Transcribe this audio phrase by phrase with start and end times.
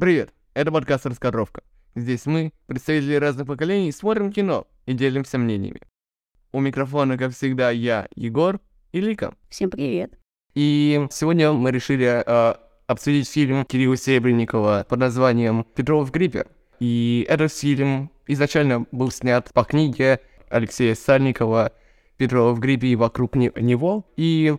[0.00, 1.62] Привет, это подкаст «Раскадровка».
[1.94, 5.82] Здесь мы, представители разных поколений, смотрим кино и делимся мнениями.
[6.52, 8.60] У микрофона, как всегда, я, Егор
[8.92, 9.34] и Лика.
[9.50, 10.18] Всем привет.
[10.54, 12.54] И сегодня мы решили э,
[12.86, 16.46] обсудить фильм Кирилла Серебренникова под названием «Петров в гриппе».
[16.78, 21.72] И этот фильм изначально был снят по книге Алексея Сальникова
[22.16, 24.06] «Петрова в гриппе и вокруг не- него».
[24.16, 24.56] И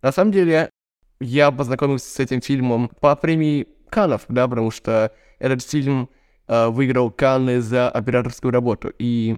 [0.00, 0.70] на самом деле
[1.18, 6.08] я познакомился с этим фильмом по премии Канов, да, потому что этот фильм
[6.48, 8.92] э, выиграл Канны за операторскую работу.
[8.98, 9.36] И,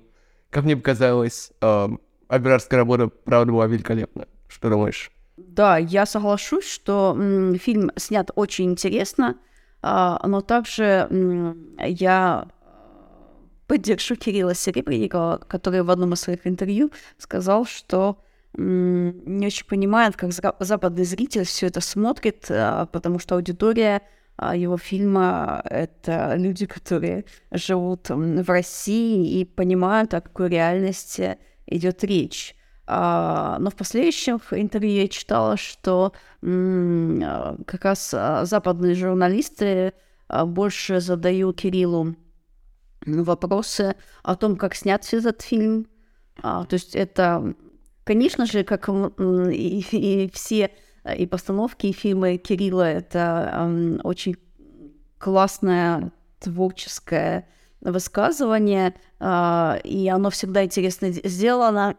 [0.51, 1.89] как мне показалось, э,
[2.29, 4.27] операторская работа, правда, была великолепна.
[4.49, 5.11] Что думаешь?
[5.37, 9.37] Да, я соглашусь, что м, фильм снят очень интересно,
[9.83, 12.49] а, но также м, я
[13.69, 18.19] поддержу Кирилла Серебренникова, который в одном из своих интервью сказал, что
[18.57, 24.03] м, не очень понимает, как западный зритель все это смотрит, а, потому что аудитория
[24.39, 32.55] его фильма— это люди, которые живут в России и понимают, о какой реальности идет речь.
[32.87, 39.93] А, но в последующих интервью я читала, что а, как раз а, западные журналисты
[40.29, 42.17] а, больше задают Кириллу
[43.05, 45.87] вопросы о том, как снят этот фильм.
[46.43, 47.55] А, то есть это,
[48.05, 50.71] конечно же, как и, все а,
[51.17, 54.37] и постановки, и фильмы Кирилла, это очень
[55.19, 57.47] классное творческое
[57.81, 61.97] высказывание, а, и оно всегда интересно сделано.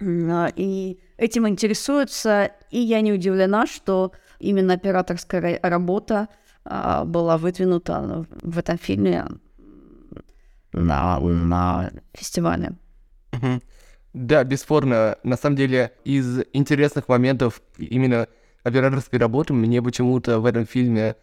[0.00, 6.28] А, И этим интересуются, и я не удивлена, что именно операторская ра- работа
[6.64, 9.26] а, была выдвинута в этом фильме
[10.72, 12.72] на, на фестивале.
[13.32, 13.62] Мгм.
[14.12, 15.16] Да, бесспорно.
[15.22, 18.28] На самом деле, из интересных моментов именно
[18.62, 21.16] операторской работы мне почему-то в этом фильме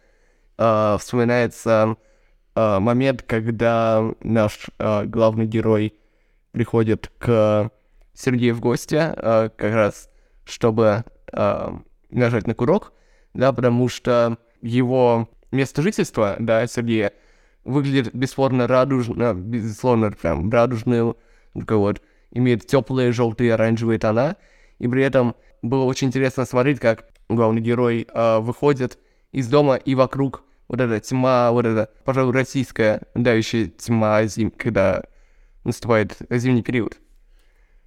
[0.58, 1.96] а, вспоминается
[2.54, 5.94] а, момент, когда наш а, главный герой
[6.52, 7.70] приходит к
[8.12, 10.10] Сергею в гости, а, как раз
[10.44, 11.80] чтобы а,
[12.10, 12.92] нажать на курок,
[13.34, 17.12] да, потому что его место жительства, да, Сергея,
[17.64, 21.16] выглядит бесспорно радужно, безусловно, прям радужным,
[21.54, 24.36] вот, имеет теплые желтые оранжевые тона,
[24.78, 28.98] и при этом было очень интересно смотреть, как главный герой а, выходит
[29.32, 35.04] из дома, и вокруг вот эта тьма, вот эта, пожалуй, российская давящая тьма, зим, когда
[35.64, 36.98] наступает зимний период.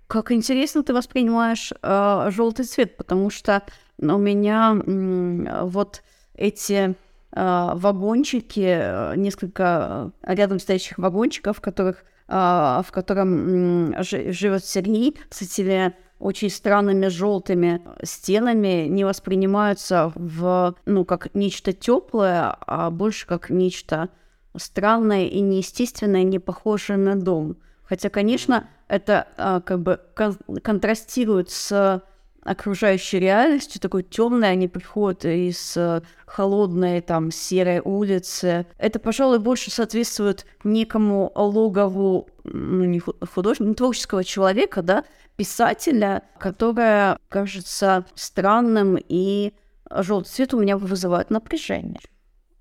[0.08, 3.64] Как интересно ты воспринимаешь желтый цвет, потому что
[3.98, 6.04] у меня м, вот
[6.36, 6.96] эти
[7.36, 15.20] а, вагончики, э, несколько э, рядом стоящих вагончиков, в которых а, в котором живет Сергей
[15.30, 23.28] с этими очень странными желтыми стенами не воспринимаются в ну как нечто теплое, а больше
[23.28, 24.10] как нечто
[24.56, 27.58] странное и неестественное, не похожее на дом.
[27.84, 32.02] Хотя, конечно, это а, как бы кон- контрастирует с
[32.44, 38.66] окружающей реальностью, такой темной, они приходят из э, холодной, там, серой улицы.
[38.78, 45.04] Это, пожалуй, больше соответствует некому логову, ну, не ху- художника, ну, творческого человека, да,
[45.36, 49.54] писателя, которое кажется странным, и
[49.90, 52.00] желтый цвет у меня вызывает напряжение.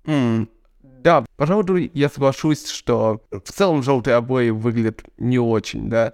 [0.05, 0.49] М,
[0.81, 6.13] Да, пожалуй, я соглашусь, что в целом желтые обои выглядят не очень, да.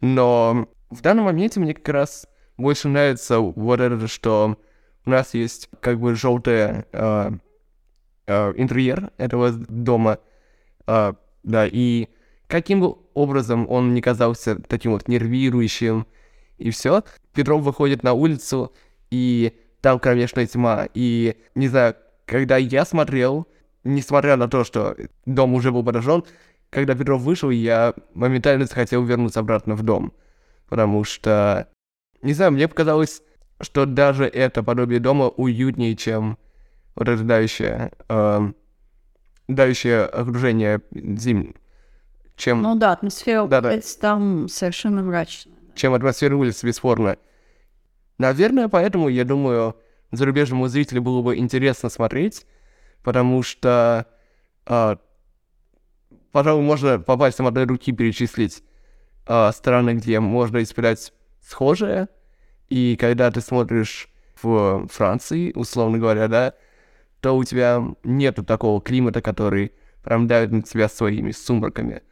[0.00, 2.26] Но в данном моменте мне как раз
[2.58, 4.58] больше нравится вот это, что
[5.06, 6.84] у нас есть как бы желтый
[8.26, 10.18] интерьер этого дома,
[10.86, 11.14] а,
[11.44, 12.08] да, и
[12.46, 16.06] каким бы образом он не казался таким вот нервирующим,
[16.58, 18.74] и все, Петров выходит на улицу,
[19.10, 21.94] и там кромешная тьма, и, не знаю,
[22.26, 23.46] когда я смотрел,
[23.84, 24.94] несмотря на то, что
[25.24, 26.24] дом уже был подожжен,
[26.68, 30.12] когда Петров вышел, я моментально захотел вернуться обратно в дом.
[30.68, 31.68] Потому что,
[32.22, 33.22] не знаю, мне показалось,
[33.60, 36.38] что даже это подобие дома уютнее, чем
[36.94, 38.54] вот это давящее, эм,
[39.48, 41.54] давящее окружение зим,
[42.36, 43.72] чем, Ну да, атмосфера Да-да.
[43.72, 45.54] улиц там совершенно мрачная.
[45.74, 47.16] чем атмосфера улиц, бесспорно.
[48.18, 49.76] Наверное, поэтому, я думаю,
[50.10, 52.46] зарубежному зрителю было бы интересно смотреть,
[53.04, 54.06] потому что,
[54.66, 54.98] а,
[56.32, 58.64] пожалуй, можно по пальцам одной руки перечислить
[59.26, 62.08] а, страны, где можно испытать схожее,
[62.68, 64.08] и когда ты смотришь
[64.42, 66.54] в Франции, условно говоря, да,
[67.20, 69.72] то у тебя нету такого климата, который
[70.02, 72.02] прям давит на тебя своими сумраками.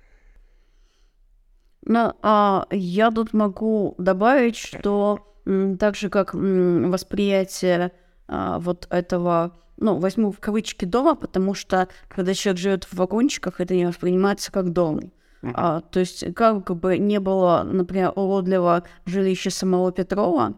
[1.85, 5.33] Ну, а, я тут могу добавить, что
[5.79, 7.93] так же как восприятие
[8.27, 13.61] а, вот этого ну, возьму в кавычки дома, потому что когда человек живет в вагончиках,
[13.61, 15.13] это не воспринимается как дом.
[15.43, 20.55] А, то есть как бы не было, например, уродливого жилища самого Петрова,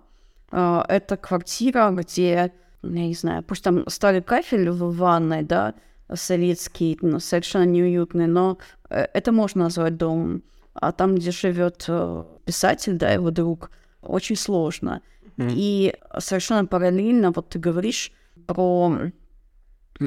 [0.50, 2.52] а, это квартира, где,
[2.82, 5.74] я не знаю, пусть там старый кафель в ванной, да,
[6.14, 8.58] советский, ну, совершенно неуютный, но
[8.88, 10.42] э, это можно назвать домом.
[10.72, 13.70] А там, где живет э, писатель, да, его друг,
[14.00, 15.02] очень сложно.
[15.36, 15.52] Mm.
[15.54, 18.12] И совершенно параллельно, вот ты говоришь
[18.46, 19.10] про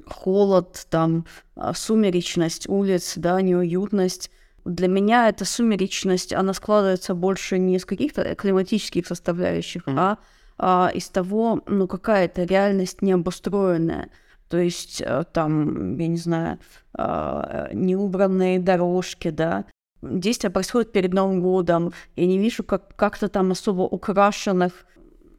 [0.07, 1.25] холод, там,
[1.56, 4.31] а, сумеречность улиц, да, неуютность.
[4.66, 9.96] Для меня эта сумеречность, она складывается больше не из каких-то климатических составляющих, mm.
[9.98, 10.18] а,
[10.58, 14.10] а из того, ну, какая-то реальность необустроенная.
[14.50, 16.60] То есть э, там, я не знаю,
[16.94, 19.66] а, неубранные дорожки, да,
[20.02, 21.94] действие происходит перед Новым годом.
[22.16, 24.86] Я не вижу как- как-то там особо украшенных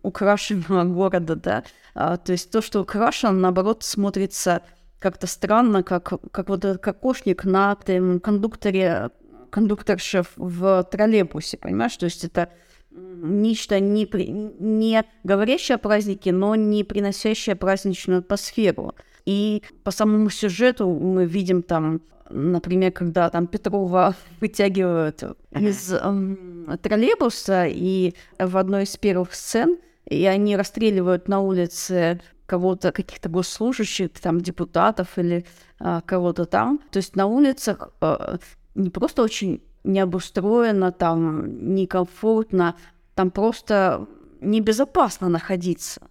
[0.03, 1.65] украшенного города, да.
[1.95, 4.63] А, то есть то, что украшено, наоборот, смотрится
[5.03, 9.11] как-то странно, как, как вот этот кокошник на этом кондукторе,
[9.51, 11.97] кондукторше в троллейбусе, понимаешь?
[11.97, 12.49] То есть это
[12.91, 18.95] нечто не, при, не говорящее о празднике, но не приносящее праздничную атмосферу.
[19.27, 22.01] И по самому сюжету мы видим там,
[22.31, 30.27] например, когда там Петрова вытягивают из э, троллейбуса, и в одной из первых сцен и
[30.27, 35.47] они расстреливают на улице кого-то, каких-то госслужащих, там, депутатов или
[35.79, 36.81] а, кого-то там.
[36.91, 38.39] То есть на улицах а,
[38.75, 42.77] не просто очень необустроено, там, некомфортно,
[43.15, 44.07] там просто
[44.41, 46.03] небезопасно находиться.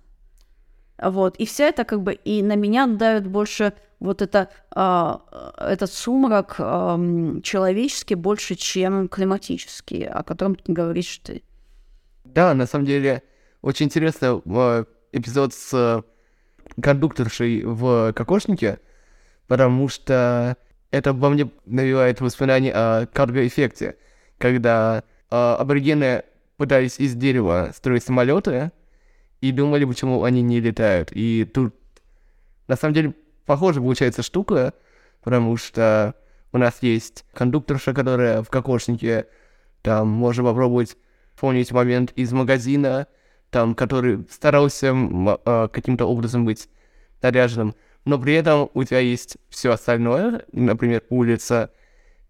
[0.98, 1.36] Вот.
[1.38, 5.22] И вся это как бы и на меня давит больше вот это, а,
[5.58, 7.00] этот сумрак а,
[7.44, 11.44] человеческий больше, чем климатический, о котором ты говоришь ты.
[12.24, 13.24] Да, на самом деле,
[13.62, 16.02] очень интересный э, эпизод с э,
[16.82, 18.80] кондукторшей в кокошнике,
[19.48, 20.58] потому что
[20.90, 23.98] это во мне навевает воспоминания о карго-эффекте,
[24.38, 26.24] когда э, аборигены
[26.58, 28.72] пытались из дерева строить самолеты
[29.42, 31.12] и думали, почему они не летают.
[31.12, 31.76] И тут,
[32.68, 33.14] на самом деле,
[33.46, 34.74] похожая получается штука,
[35.24, 36.16] потому что
[36.52, 39.28] у нас есть кондукторша, которая в кокошнике,
[39.82, 40.98] там можно попробовать
[41.40, 43.08] помнить момент из магазина,
[43.52, 46.70] там, который старался э, каким-то образом быть
[47.22, 47.76] наряженным,
[48.06, 51.72] но при этом у тебя есть все остальное, например, улица,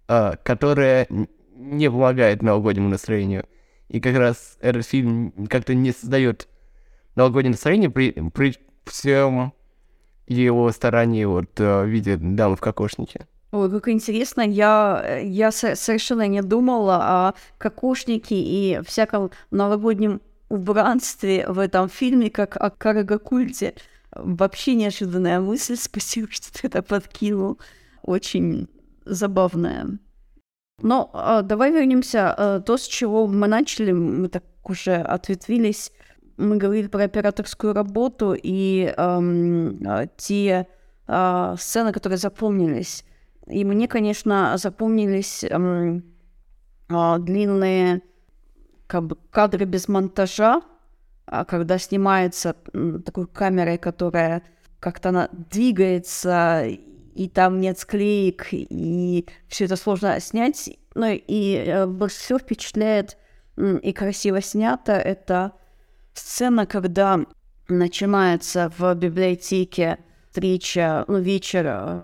[0.07, 1.07] э, которая
[1.55, 3.45] не помогает новогоднему настроению.
[3.87, 6.47] И как раз этот фильм как-то не создает
[7.15, 9.53] новогоднее настроение при, при всем
[10.27, 13.27] его старании вот, в виде дамы в кокошнике.
[13.51, 20.21] Ой, как интересно, я, я совершенно не думала о кокошнике и всяком новогоднем
[20.53, 23.73] убранстве в этом фильме, как о карагокульте.
[24.13, 25.75] Вообще неожиданная мысль.
[25.77, 27.59] Спасибо, что ты это подкинул.
[28.03, 28.67] Очень
[29.05, 29.99] забавная.
[30.81, 32.33] Но а, давай вернемся.
[32.35, 35.91] А, то, с чего мы начали, мы так уже ответвились.
[36.37, 39.79] Мы говорили про операторскую работу и эм,
[40.17, 40.65] те
[41.07, 43.05] э, сцены, которые запомнились.
[43.47, 46.03] И мне, конечно, запомнились эм,
[46.89, 48.01] э, длинные
[48.91, 50.61] как бы кадры без монтажа,
[51.25, 52.57] а когда снимается
[53.05, 54.43] такой камерой, которая
[54.81, 60.77] как-то она двигается, и там нет склеек, и все это сложно снять.
[60.93, 63.17] Ну и э, больше всего впечатляет
[63.57, 65.53] и красиво снято это
[66.13, 67.21] сцена, когда
[67.69, 72.01] начинается в библиотеке встреча, ну, вечер э,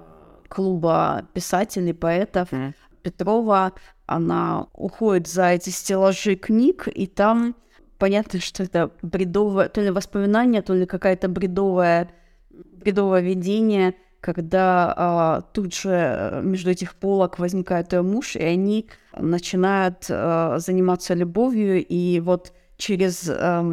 [0.48, 2.74] клуба писателей, поэтов mm.
[3.02, 3.74] Петрова,
[4.08, 7.56] она уходит за эти стеллажи книг, и там
[8.00, 12.10] понятно, что это бредовое, то ли воспоминание, то ли какая-то бредовая,
[12.50, 18.90] бредовое видение, когда а, тут же э, между этих полок возникает ее муж, и они
[19.16, 23.64] начинают а, заниматься любовью, и вот через а,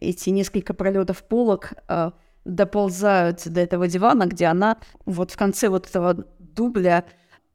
[0.00, 2.12] эти несколько пролетов полок а,
[2.44, 7.04] доползают до этого дивана, где она вот в конце вот этого дубля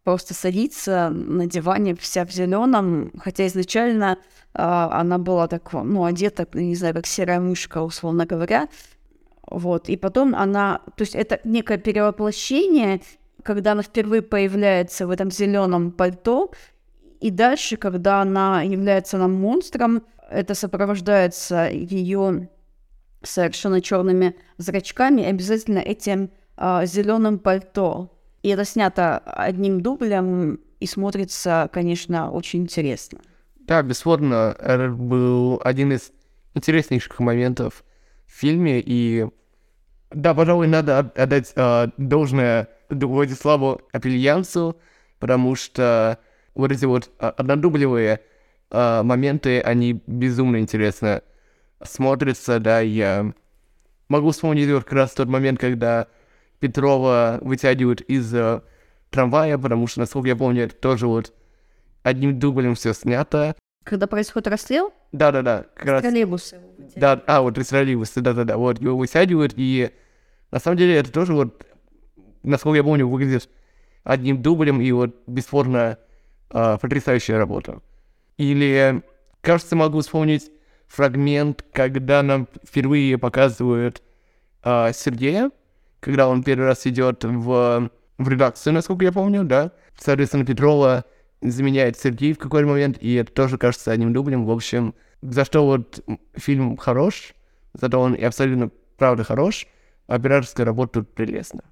[0.10, 4.18] просто садится на диване вся в зеленом, хотя изначально
[4.56, 8.70] э, она была так, ну, одета, не знаю, как серая мышка, условно говоря.
[9.52, 13.02] Вот, и потом она, то есть это некое перевоплощение,
[13.44, 16.52] когда она впервые появляется в этом зеленом пальто,
[17.22, 20.02] и дальше, когда она является нам монстром,
[20.32, 22.50] это сопровождается ее
[23.22, 28.19] совершенно черными зрачками, обязательно этим э, зеленым пальто.
[28.42, 33.20] И это снято одним дублем и смотрится, конечно, очень интересно.
[33.60, 36.12] Да, бесспорно, это был один из
[36.56, 37.84] интереснейших моментов
[38.26, 39.28] в фильме, и
[40.12, 44.78] Да, пожалуй, надо отдать э, должное Владиславу Апельянцу,
[45.20, 46.18] потому что
[46.56, 48.22] вот эти вот однодублевые
[48.72, 51.22] э, моменты, они безумно интересно
[51.84, 53.34] смотрятся, да, я
[54.08, 56.08] могу вспомнить вот как раз тот момент, когда
[56.60, 58.62] Петрова вытягивают из э,
[59.10, 61.34] трамвая, потому что, насколько я помню, это тоже вот
[62.04, 63.56] одним дублем все снято.
[63.84, 64.94] Когда происходит расстрел?
[65.12, 65.66] Да-да-да.
[65.76, 66.02] Раз...
[66.02, 66.60] Троллейбусы.
[66.96, 68.58] Да, а, вот из троллейбуса, да-да-да.
[68.58, 69.92] Вот, его вытягивают, и
[70.52, 71.66] на самом деле это тоже вот,
[72.44, 73.50] насколько я помню, выглядит
[74.04, 75.98] одним дублем, и вот бесспорно
[76.50, 77.82] э, потрясающая работа.
[78.38, 79.02] Или,
[79.42, 80.52] кажется, могу вспомнить
[80.88, 84.02] фрагмент, когда нам впервые показывают
[84.64, 85.52] э, Сергея,
[86.00, 89.72] когда он первый раз идет в, в редакцию, насколько я помню, да.
[89.98, 91.06] Соответственно, Петрова
[91.42, 94.46] заменяет Сергей в какой-то момент, и это тоже кажется одним дублем.
[94.46, 96.04] В общем, за что вот
[96.36, 97.34] фильм хорош,
[97.74, 99.68] зато он и абсолютно правда хорош,
[100.08, 101.64] а операторская работа тут прелестна.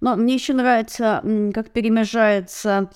[0.00, 1.22] Но мне еще нравится,
[1.54, 2.90] как перемежается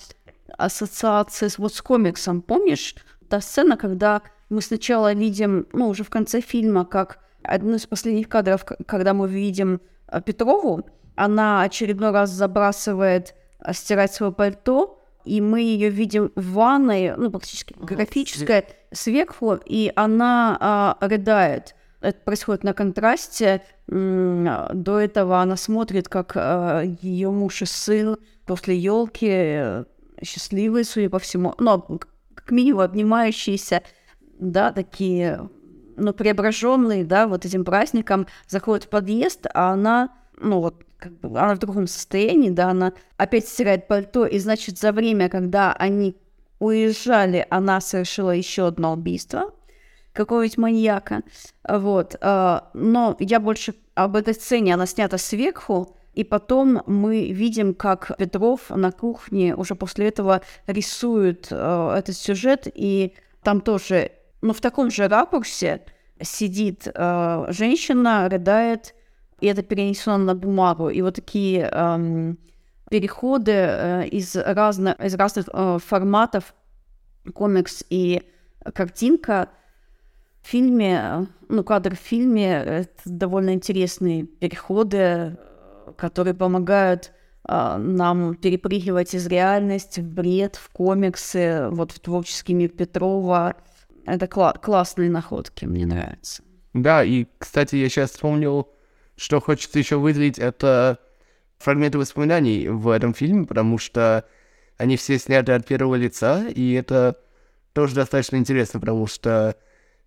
[0.57, 2.41] ассоциация с, вот с комиксом.
[2.41, 2.95] Помнишь,
[3.29, 8.29] та сцена, когда мы сначала видим, ну, уже в конце фильма, как один из последних
[8.29, 9.81] кадров, когда мы видим
[10.19, 10.83] Петрову,
[11.15, 17.29] она очередной раз забрасывает а, стирать свое пальто, и мы ее видим в ванной, ну,
[17.29, 21.75] практически графическая, сверху, и она а, рыдает.
[22.01, 23.61] Это происходит на контрасте.
[23.87, 29.83] До этого она смотрит, как а, ее муж и сын после елки э,
[30.23, 31.99] счастливые, судя по всему, ну,
[32.33, 33.83] как минимум обнимающиеся,
[34.39, 35.47] да, такие,
[35.97, 41.39] ну, преображенные, да, вот этим праздником, заходят в подъезд, а она, ну, вот, как бы,
[41.39, 46.15] она в другом состоянии, да, она опять стирает пальто, и, значит, за время, когда они
[46.59, 49.53] уезжали, она совершила еще одно убийство
[50.13, 51.21] какого-нибудь маньяка,
[51.67, 57.73] вот, а, но я больше об этой сцене, она снята сверху, и потом мы видим,
[57.73, 64.53] как Петров на кухне уже после этого рисует э, этот сюжет, и там тоже, ну,
[64.53, 65.83] в таком же ракурсе
[66.21, 68.95] сидит э, женщина, рыдает,
[69.39, 70.89] и это перенесено на бумагу.
[70.89, 72.35] И вот такие э,
[72.89, 76.53] переходы э, из, разно, из разных э, форматов,
[77.33, 78.21] комикс и
[78.73, 79.49] картинка,
[80.41, 85.37] в фильме, ну, кадр в фильме, это довольно интересные переходы,
[85.97, 87.11] которые помогают
[87.47, 93.55] э, нам перепрыгивать из реальности в бред, в комиксы, вот в творческий мир Петрова.
[94.05, 96.43] Это кла- классные находки, мне нравятся.
[96.73, 98.69] Да, и, кстати, я сейчас вспомнил,
[99.15, 100.99] что хочется еще выделить, это
[101.59, 104.25] фрагменты воспоминаний в этом фильме, потому что
[104.77, 107.17] они все сняты от первого лица, и это
[107.73, 109.55] тоже достаточно интересно, потому что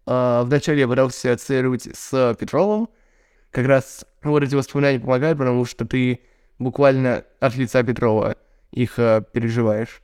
[0.07, 2.89] э, вначале я пытался ассоциировать с Петровым,
[3.51, 6.21] как раз вот эти воспоминания помогают, потому что ты
[6.59, 8.37] буквально от лица Петрова
[8.73, 10.03] их э, переживаешь.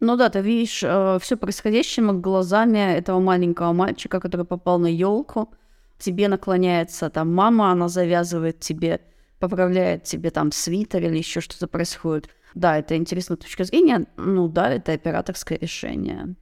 [0.00, 5.52] Ну да, ты видишь э, все происходящее глазами этого маленького мальчика, который попал на елку.
[5.98, 9.02] Тебе наклоняется там мама, она завязывает тебе,
[9.38, 12.30] поправляет тебе там свитер или еще что-то происходит.
[12.54, 14.06] Да, это интересная точка зрения.
[14.16, 16.34] Ну да, это операторское решение.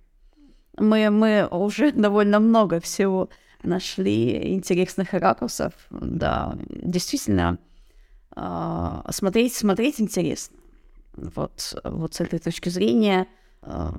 [0.76, 3.28] Мы, мы уже довольно много всего
[3.64, 5.72] нашли интересных ракурсов.
[5.90, 7.58] Да, действительно,
[8.36, 10.56] э, смотреть, смотреть интересно.
[11.16, 13.26] Вот, вот с этой точки зрения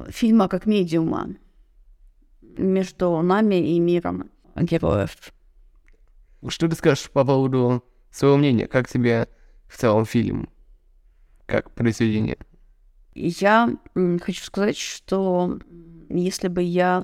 [0.10, 1.30] фильма как медиума
[2.42, 5.34] между нами и миром героев.
[6.48, 8.68] Что ты скажешь по поводу своего мнения?
[8.68, 9.28] Как тебе
[9.68, 10.50] в целом фильм?
[11.46, 12.38] Как произведение?
[13.14, 13.76] Я
[14.22, 15.60] хочу сказать, что
[16.10, 17.04] если бы я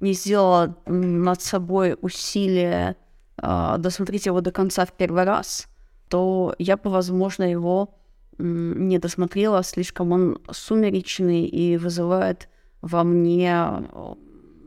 [0.00, 2.96] не сделала над собой усилие
[3.42, 5.68] э, досмотреть его до конца в первый раз,
[6.08, 7.94] то я бы, возможно, его
[8.38, 12.48] не досмотрела, слишком он сумеречный и вызывает
[12.82, 13.88] во мне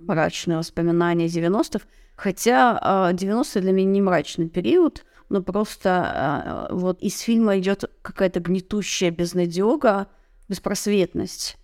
[0.02, 1.86] мрачные воспоминания 90-х.
[2.16, 9.12] Хотя 90-е для меня не мрачный период, но просто вот из фильма идет какая-то гнетущая
[9.12, 10.08] безнадега,
[10.50, 11.58] беспросветность.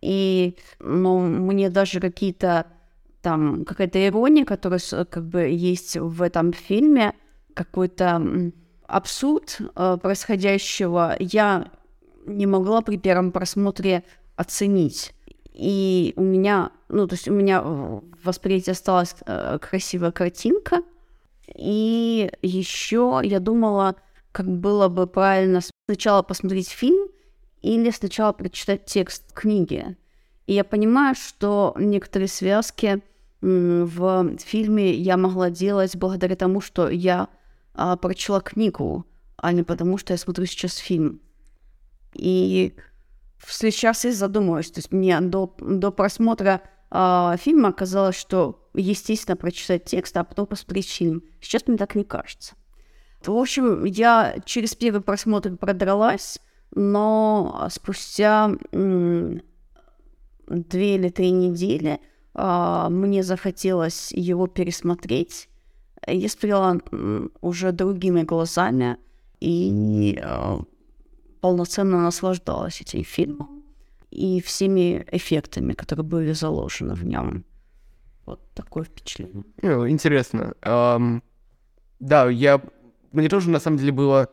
[0.00, 2.66] И ну, мне даже какие-то
[3.20, 7.12] там какая-то ирония, которая как бы есть в этом фильме,
[7.52, 8.52] какой-то
[8.90, 11.70] абсурд э, происходящего я
[12.26, 14.04] не могла при первом просмотре
[14.36, 15.12] оценить.
[15.52, 20.82] И у меня, ну, то есть у меня в восприятии осталась э, красивая картинка.
[21.54, 23.96] И еще я думала,
[24.32, 27.08] как было бы правильно сначала посмотреть фильм
[27.62, 29.96] или сначала прочитать текст книги.
[30.46, 33.02] И я понимаю, что некоторые связки
[33.40, 37.28] в фильме я могла делать благодаря тому, что я
[37.74, 41.20] а, прочла книгу, а не потому, что я смотрю сейчас фильм.
[42.14, 42.74] И
[43.46, 44.70] сейчас я задумываюсь.
[44.70, 50.46] То есть мне до, до просмотра а, фильма казалось, что естественно прочитать текст, а потом
[50.46, 51.22] посмотреть фильм.
[51.40, 52.54] Сейчас мне так не кажется.
[53.24, 56.40] В общем, я через первый просмотр продралась,
[56.74, 59.42] но спустя две
[60.94, 62.00] или три недели
[62.34, 65.48] а, мне захотелось его пересмотреть.
[66.06, 66.80] Я смотрела
[67.40, 68.96] уже другими глазами
[69.40, 70.60] и а,
[71.40, 73.64] полноценно наслаждалась этим фильмом
[74.10, 77.44] и всеми эффектами, которые были заложены в нем.
[78.26, 79.44] Вот такое впечатление.
[79.62, 80.54] Ну, интересно.
[80.62, 81.22] Um,
[81.98, 82.60] да, я...
[83.12, 84.28] Мне тоже, на самом деле, было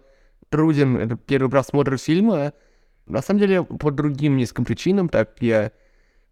[0.50, 2.54] труден это первый просмотр фильма.
[3.06, 5.72] На самом деле, по другим нескольким причинам, так я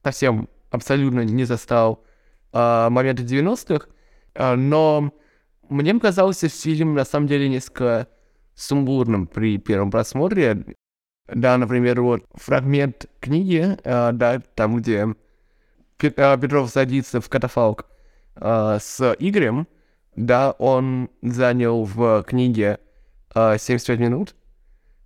[0.04, 2.04] совсем абсолютно не застал
[2.51, 3.88] uh, моменты 90-х,
[4.36, 5.13] uh, но
[5.70, 8.08] мне показался фильм, на самом деле, несколько
[8.56, 10.66] сумбурным при первом просмотре.
[11.28, 15.08] Да, например, вот фрагмент книги, uh, да, там, где
[15.98, 17.88] Петров садится в катафалк
[18.36, 19.68] uh, с Игорем,
[20.16, 22.80] да, он занял в книге
[23.34, 24.36] uh, 75 минут,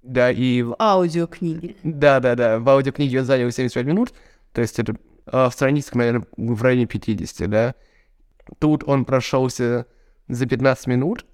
[0.01, 0.61] да, и...
[0.61, 1.75] В аудиокниге.
[1.83, 4.13] Да-да-да, в аудиокниге он занял 75 минут,
[4.51, 7.75] то есть это uh, в страницах, наверное, в районе 50, да.
[8.59, 9.85] Тут он прошелся
[10.29, 11.25] за 15 минут,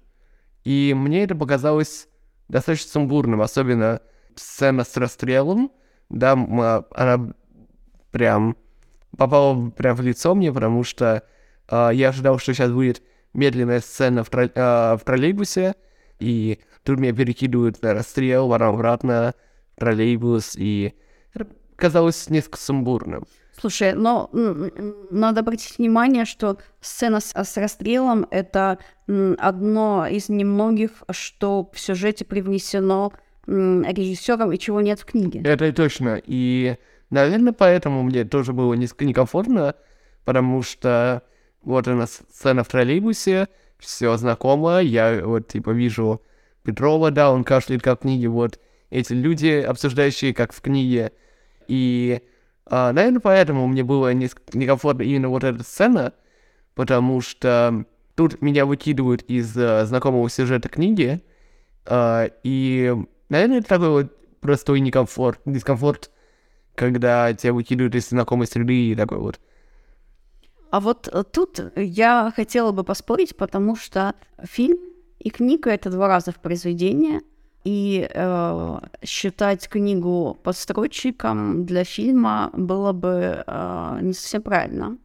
[0.64, 2.08] и мне это показалось
[2.48, 4.00] достаточно сумбурным, особенно
[4.34, 5.70] сцена с расстрелом,
[6.08, 7.32] да, она
[8.10, 8.56] прям
[9.16, 11.22] попала прям в лицо мне, потому что
[11.68, 15.74] э, я ожидал, что сейчас будет медленная сцена в, трол- э, в троллейбусе,
[16.18, 19.34] и тут меня перекидывают на расстрел, потом обратно
[19.76, 20.94] в троллейбус, и
[21.34, 23.24] это казалось несколько сумбурным.
[23.58, 24.28] Слушай, но
[25.10, 32.24] надо обратить внимание, что сцена с, с расстрелом— это одно из немногих, что в сюжете
[32.24, 33.12] привнесено
[33.46, 35.40] режиссером и чего нет в книге.
[35.44, 36.20] Это точно.
[36.26, 36.76] И,
[37.10, 39.74] наверное, поэтому мне тоже было несколько некомфортно,
[40.24, 41.22] потому что
[41.62, 46.22] вот она сцена в троллейбусе, все знакомо, я вот типа вижу
[46.62, 48.58] Петрова, да, он кашляет как в книге, вот
[48.90, 51.12] эти люди, обсуждающие как в книге.
[51.68, 52.20] И,
[52.66, 56.12] а, наверное, поэтому мне было некомфортно именно вот эта сцена,
[56.74, 61.22] потому что тут меня выкидывают из uh, знакомого сюжета книги,
[61.84, 62.94] uh, и
[63.28, 66.10] Наверное, это такой вот простой некомфорт, дискомфорт,
[66.74, 69.40] когда тебя выкидывают из знакомой среды и такой вот.
[70.70, 74.78] А вот э, тут я хотела бы поспорить, потому что фильм
[75.18, 77.22] и книга— это два разных произведения,
[77.66, 84.98] и э, считать книгу подстройщиком для фильма было бы э, не совсем правильно.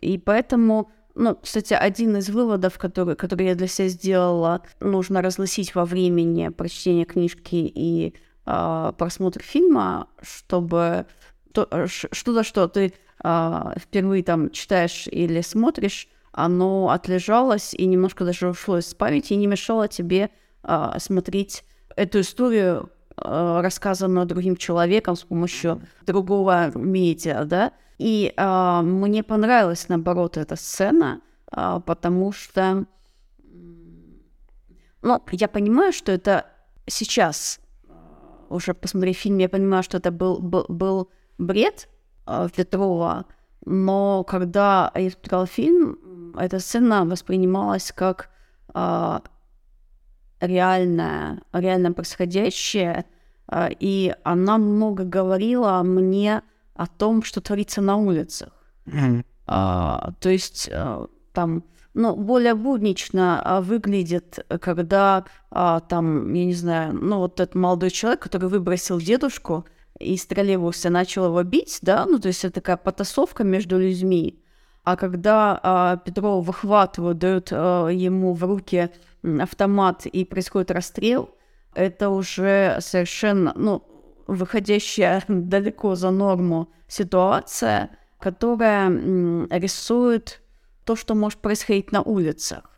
[0.00, 5.76] И поэтому ну, кстати, один из выводов, который, который я для себя сделала, нужно разлосить
[5.76, 11.06] во времени прочтение книжки и э, просмотр фильма, чтобы
[11.52, 18.48] то, что-то, что ты э, впервые там читаешь или смотришь, оно отлежалось и немножко даже
[18.48, 20.30] ушло из памяти и не мешало тебе
[20.64, 21.62] э, смотреть
[21.96, 29.88] эту историю, э, рассказанную другим человеком с помощью другого медиа, да, и э, мне понравилась,
[29.88, 31.20] наоборот, эта сцена,
[31.52, 32.86] э, потому что,
[35.02, 36.46] ну, я понимаю, что это
[36.86, 37.60] сейчас,
[38.48, 41.88] уже посмотрев фильм, я понимаю, что это был, был, был бред
[42.26, 43.26] э, Петрова,
[43.64, 48.28] но когда я смотрела фильм, эта сцена воспринималась как
[48.74, 49.18] э,
[50.46, 53.04] реальное, реально происходящее,
[53.50, 56.42] э, и она много говорила мне
[56.74, 58.50] о том, что творится на улицах.
[58.86, 59.24] Mm-hmm.
[59.46, 66.54] А, то есть а, там, ну, более буднично а, выглядит, когда а, там, я не
[66.54, 69.66] знаю, ну, вот этот молодой человек, который выбросил дедушку
[69.98, 74.40] из троллейбуса, начал его бить, да, ну, то есть это такая потасовка между людьми.
[74.82, 78.90] А когда а, Петрова выхватывают, дают а, ему в руки
[79.40, 81.30] автомат и происходит расстрел,
[81.74, 83.82] это уже совершенно, ну,
[84.26, 88.88] выходящая далеко за норму ситуация, которая
[89.50, 90.40] рисует
[90.84, 92.70] то, что может происходить на улицах.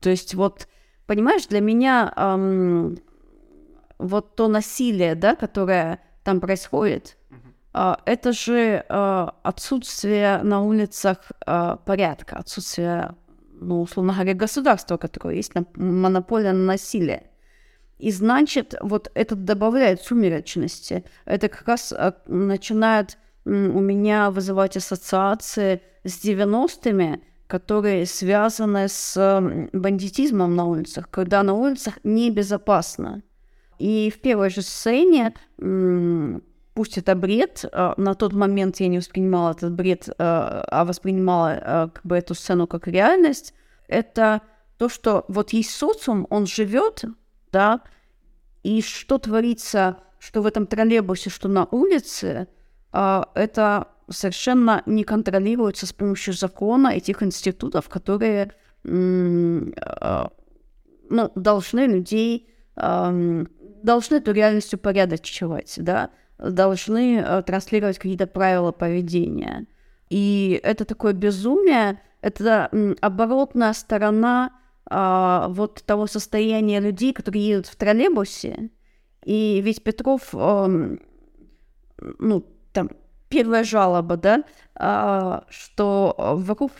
[0.00, 0.68] То есть вот,
[1.06, 2.98] понимаешь, для меня эм,
[3.98, 7.16] вот то насилие, да, которое там происходит,
[7.74, 13.14] э, это же э, отсутствие на улицах э, порядка, отсутствие,
[13.60, 17.30] ну, условно говоря, государства, которое есть на, монополия на насилие.
[17.98, 21.04] И значит, вот это добавляет сумеречности.
[21.26, 30.54] Это как раз а, начинает у меня вызывать ассоциации с 90-ми, которые связаны с бандитизмом
[30.54, 33.22] на улицах, когда на улицах небезопасно.
[33.78, 35.34] И в первой же сцене,
[36.74, 41.50] пусть это бред, а, на тот момент я не воспринимала этот бред, а а воспринимала
[41.50, 43.54] а, как бы эту сцену как реальность,
[43.88, 44.42] это
[44.78, 47.04] то, что вот есть социум, он живет,
[47.52, 47.82] да,
[48.62, 52.48] и что творится, что в этом троллейбусе, что на улице,
[52.92, 58.52] это совершенно не контролируется с помощью закона этих институтов, которые
[61.10, 63.48] ну, должны людей, ам,
[63.82, 66.10] должны эту реальность упорядочивать, да,
[66.42, 69.66] должны э, транслировать какие-то правила поведения.
[70.08, 74.52] И это такое безумие, это оборотная сторона
[74.86, 78.70] а, вот того состояния людей, которые едут в троллейбусе.
[79.24, 80.98] И ведь Петров, ам,
[82.18, 82.90] ну, там,
[83.28, 86.72] первая жалоба, да, а, что вокруг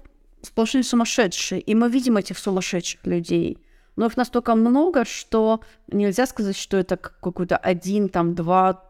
[0.42, 3.58] сплошные сумасшедшие, и мы видим этих сумасшедших людей.
[3.94, 8.89] Но их настолько много, что нельзя сказать, что это какой-то один, там, два,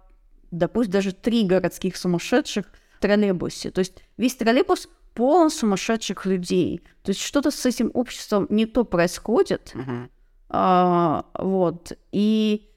[0.51, 3.71] да пусть даже три городских сумасшедших в троллейбусе.
[3.71, 6.83] То есть весь троллейбус полон сумасшедших людей.
[7.03, 9.75] То есть что-то с этим обществом не то происходит.
[10.49, 11.93] А, вот.
[12.13, 12.69] И,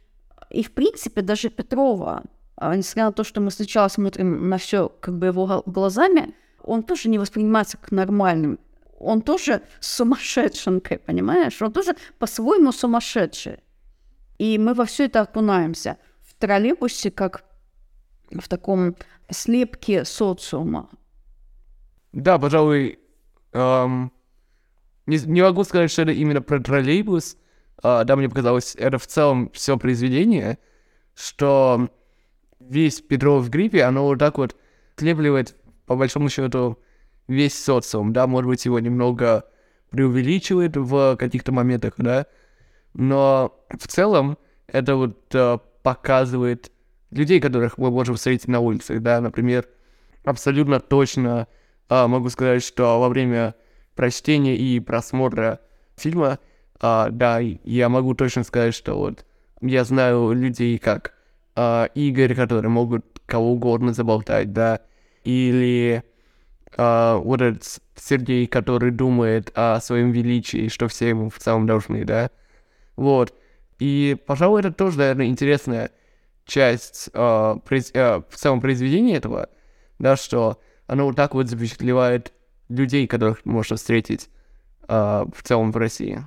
[0.50, 2.24] и, в принципе, даже Петрова,
[2.56, 6.84] а, несмотря на то, что мы сначала смотрим на все как бы его глазами, он
[6.84, 8.60] тоже не воспринимается как нормальным.
[9.00, 11.62] Он тоже сумасшедшенкой, понимаешь?
[11.62, 13.60] Он тоже по-своему сумасшедший.
[14.38, 15.98] И мы во все это окунаемся.
[16.22, 17.44] В троллейбусе, как
[18.32, 18.96] в таком
[19.30, 20.90] слепке социума.
[22.12, 23.00] Да, пожалуй,
[23.54, 24.12] эм,
[25.06, 27.38] не, не могу сказать, что это именно про троллейбус.
[27.82, 30.58] А, да, мне показалось, это в целом все произведение,
[31.16, 31.90] что
[32.60, 34.56] весь Петров в гриппе, оно вот так вот
[34.96, 35.56] слепливает,
[35.86, 36.80] по большому счету,
[37.28, 38.14] весь социум.
[38.14, 39.46] Да, может быть, его немного
[39.90, 42.26] преувеличивает в каких-то моментах, да,
[42.94, 46.72] но в целом это вот э, показывает
[47.18, 49.68] людей, которых мы можем встретить на улицах, да, например,
[50.24, 51.48] абсолютно точно
[51.90, 53.56] а, могу сказать, что во время
[53.96, 55.60] прочтения и просмотра
[55.96, 56.40] фильма,
[56.80, 59.26] а, да, я могу точно сказать, что вот
[59.62, 61.14] я знаю людей как
[61.56, 64.82] а, Игорь, которые могут кого угодно заболтать, да,
[65.24, 66.04] или
[66.76, 72.06] а, вот этот Сергей, который думает о своем величии, что все ему в целом должны,
[72.06, 72.32] да,
[72.96, 73.34] вот.
[73.80, 75.92] И, пожалуй, это тоже, наверное, интересная
[76.46, 79.50] часть а, произ- а, в целом произведения этого,
[80.00, 82.34] да, что оно вот так вот запечатлевает
[82.70, 84.30] людей, которых можно встретить
[84.88, 86.26] а, в целом в России.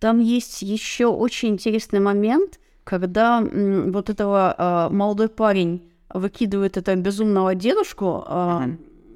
[0.00, 6.96] Там есть еще очень интересный момент, когда м, вот этого а, молодой парень выкидывает этого
[6.96, 8.68] безумного дедушку а,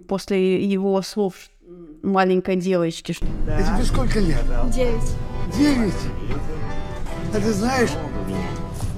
[0.08, 1.34] после его слов
[2.02, 4.42] маленькой девочки, что А тебе сколько лет?
[4.72, 5.14] Девять.
[5.54, 5.92] Девять?
[7.34, 7.90] А ты знаешь,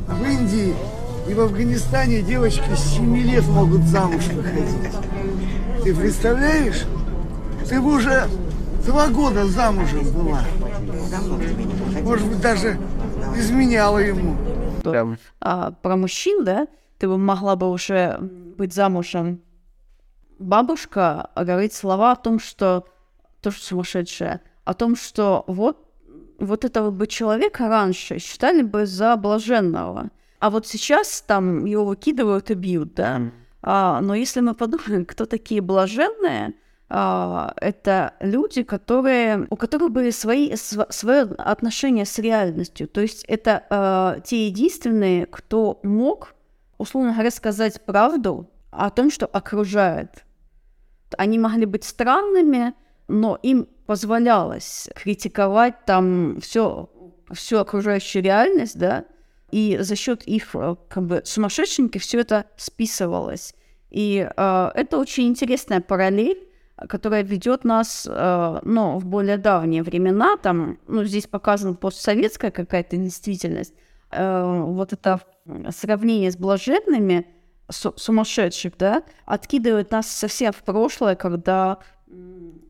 [0.07, 0.75] в Индии
[1.31, 4.91] и в Афганистане девочки с 7 лет могут замуж выходить.
[5.85, 6.87] Ты представляешь?
[7.69, 8.25] Ты бы уже
[8.85, 10.41] два года замужем была.
[12.03, 12.81] Может быть, даже
[13.37, 14.37] изменяла ему.
[14.83, 16.67] Прям а, про мужчин, да,
[16.99, 19.41] ты бы могла бы уже быть замужем.
[20.41, 22.89] Бабушка говорит слова о том, что
[23.41, 25.79] тоже сумасшедшая, о том, что вот,
[26.41, 30.11] вот этого бы человека раньше считали бы за блаженного.
[30.41, 33.31] А вот сейчас там его выкидывают и бьют, да.
[33.63, 36.55] А, но если мы подумаем, кто такие блаженные,
[36.89, 42.89] а, это люди, которые, у которых были свои, св- свое отношение с реальностью.
[42.89, 46.35] То есть это а, те единственные, кто мог,
[46.79, 50.25] условно говоря, сказать правду о том, что окружает.
[51.19, 52.73] Они могли быть странными,
[53.09, 56.89] но им позволялось критиковать там все,
[57.31, 59.05] всю окружающую реальность, да,
[59.51, 63.55] и за счет их э, как бы сумасшедшеньки все это списывалось.
[63.91, 66.49] И э, это очень интересная параллель,
[66.89, 72.97] которая ведет нас, э, ну, в более давние времена, там, ну, здесь показана постсоветская какая-то
[72.97, 73.75] действительность,
[74.11, 75.21] Э, вот это
[75.71, 77.27] сравнение с блаженными,
[77.71, 81.79] су- сумасшедших, да, откидывает нас совсем в прошлое, когда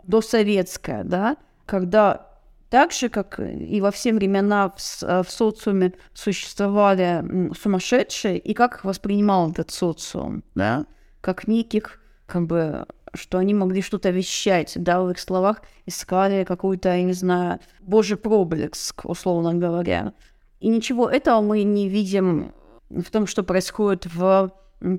[0.05, 2.30] досоветское, да, когда
[2.71, 8.77] так же, как и во все времена в, э, в социуме существовали сумасшедшие, и как
[8.77, 10.87] их воспринимал этот социум, да,
[11.21, 16.91] как неких, как бы, что они могли что-то вещать, да, в их словах искали какую-то,
[16.91, 20.15] я не знаю, божий проблеск, условно говоря.
[20.61, 22.53] И ничего этого мы не видим
[22.89, 24.53] в том, что происходит в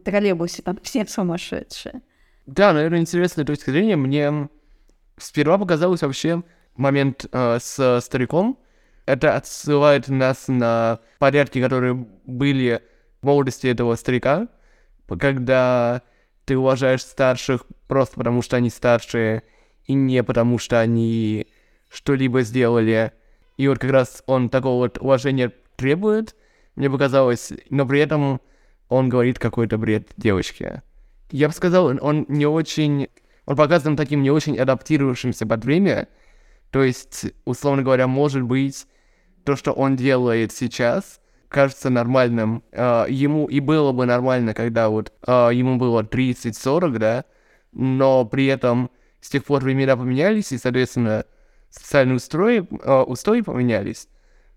[0.04, 2.02] троллейбусе, там все сумасшедшие.
[2.48, 3.96] Да, наверное, интересная точка зрения.
[3.96, 4.50] Мне
[5.18, 6.44] сперва показалось вообще
[6.76, 8.58] момент э, с стариком.
[9.06, 11.94] Это отсылает нас на порядки, которые
[12.26, 12.82] были
[13.22, 14.48] в молодости этого старика,
[15.20, 16.02] когда
[16.46, 19.44] ты уважаешь старших просто потому, что они старшие,
[19.86, 21.48] и не потому, что они
[21.90, 23.12] что-либо сделали.
[23.58, 26.36] И вот как раз он такого вот уважения требует,
[26.76, 28.40] мне показалось, но при этом
[28.88, 30.84] он говорит какой-то бред девочке.
[31.32, 33.08] Я бы сказал, он не очень...
[33.46, 36.08] Он показан таким не очень адаптировавшимся под время.
[36.72, 38.88] То есть, условно говоря, может быть,
[39.44, 42.64] то, что он делает сейчас, кажется нормальным.
[42.72, 47.26] Uh, ему и было бы нормально, когда вот uh, ему было 30-40, да,
[47.74, 51.26] но при этом с тех пор времена поменялись, и, соответственно,
[51.70, 54.08] социальные устрои, uh, устои поменялись.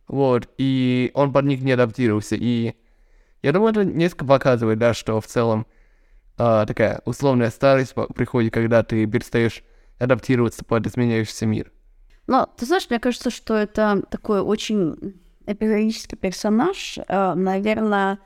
[0.06, 2.36] Вот, и он под них не адаптировался.
[2.36, 2.74] И
[3.42, 5.66] я думаю, это несколько показывает, да, что в целом
[6.36, 9.64] uh, такая условная старость приходит, когда ты перестаешь
[9.98, 11.72] адаптироваться под изменяющийся мир.
[12.26, 15.14] Но, ты знаешь, мне кажется, что это такой очень
[15.46, 16.98] эпизодический персонаж.
[16.98, 18.18] Uh, наверное,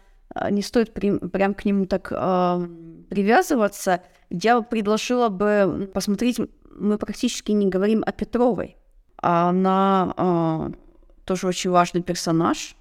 [0.50, 4.02] не стоит при, прям к нему так uh, привязываться.
[4.30, 6.38] Я предложила бы посмотреть,
[6.70, 8.76] мы практически не говорим о Петровой.
[9.16, 10.76] Она uh,
[11.24, 12.76] тоже очень важный персонаж.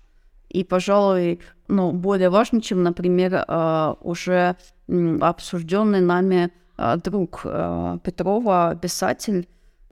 [0.50, 3.44] И, пожалуй, ну, более важный, чем, например,
[4.00, 4.56] уже
[4.88, 6.54] обсужденный нами
[7.04, 9.50] друг Петрова, писатель.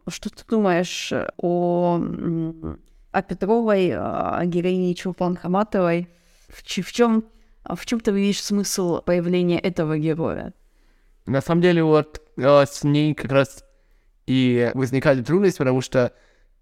[0.08, 2.00] Что ты думаешь о,
[3.12, 6.10] о Петровой, о героине Чулпан Хаматовой?
[6.48, 7.26] В, в чем
[7.68, 10.54] в чем ты видишь смысл появления этого героя?
[11.26, 13.64] На самом деле, вот с ней как раз
[14.28, 16.14] и возникали трудности, потому что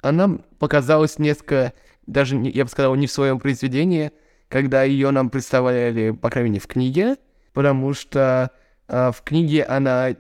[0.02, 1.74] она показалась несколько,
[2.08, 4.12] даже, я бы сказал, не в своем произведении,
[4.48, 7.18] когда ее нам представляли, по крайней мере, в книге,
[7.54, 8.52] потому что
[8.88, 10.16] э, в книге она,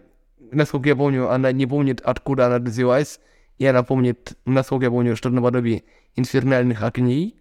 [0.54, 3.20] насколько я помню, она не помнит, откуда она родилась,
[3.58, 5.84] и она помнит, насколько я помню, что-то наподобие
[6.16, 7.40] инфернальных огней,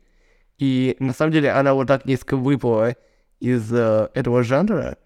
[0.58, 2.96] и на самом деле она вот так несколько выпала
[3.40, 4.98] из э, этого жанра.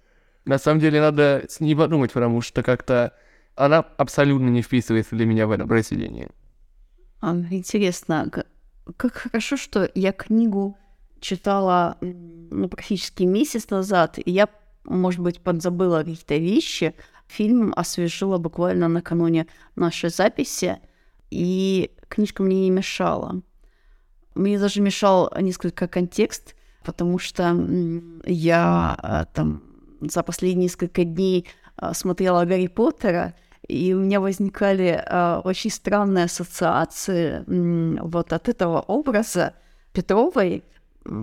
[0.45, 3.15] На самом деле надо с ней подумать, потому что как-то
[3.55, 6.29] она абсолютно не вписывается для меня в это произведение.
[7.23, 8.31] Интересно,
[8.97, 10.77] как хорошо, что я книгу
[11.21, 14.49] читала ну, практически месяц назад, и я,
[14.85, 16.95] может быть, подзабыла какие-то вещи.
[17.29, 20.79] Фильм освежила буквально накануне нашей записи,
[21.31, 23.43] и книжка мне не мешала.
[24.35, 27.57] Мне даже мешал несколько контекст, потому что
[28.25, 29.63] я а, там
[30.01, 33.35] за последние несколько дней а, смотрела Гарри Поттера,
[33.67, 37.43] и у меня возникали э, очень странные ассоциации
[38.01, 39.55] вот от этого образа
[39.93, 40.63] Петровой,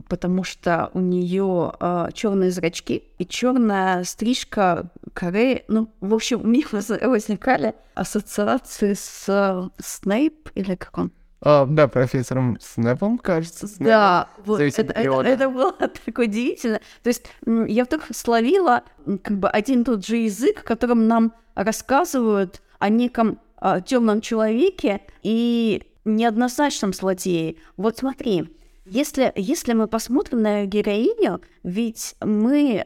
[0.08, 5.64] потому что у нее э, а, черные зрачки и черная стрижка коры.
[5.68, 11.12] Ну, в общем, у меня возникали ассоциации с э, Снейп, или как он?
[11.42, 13.68] А, да, профессором Снэпом, кажется.
[13.68, 13.86] Снэпом.
[13.86, 16.80] Да, вот это, это, это было так удивительно.
[17.04, 18.84] То есть я вдруг словила
[19.24, 25.02] как бы один и тот же язык, которым нам рассказывают о неком а, темном человеке
[25.22, 27.56] и неоднозначном злодее.
[27.78, 32.86] Вот смотри, если, если мы посмотрим на героиню, ведь мы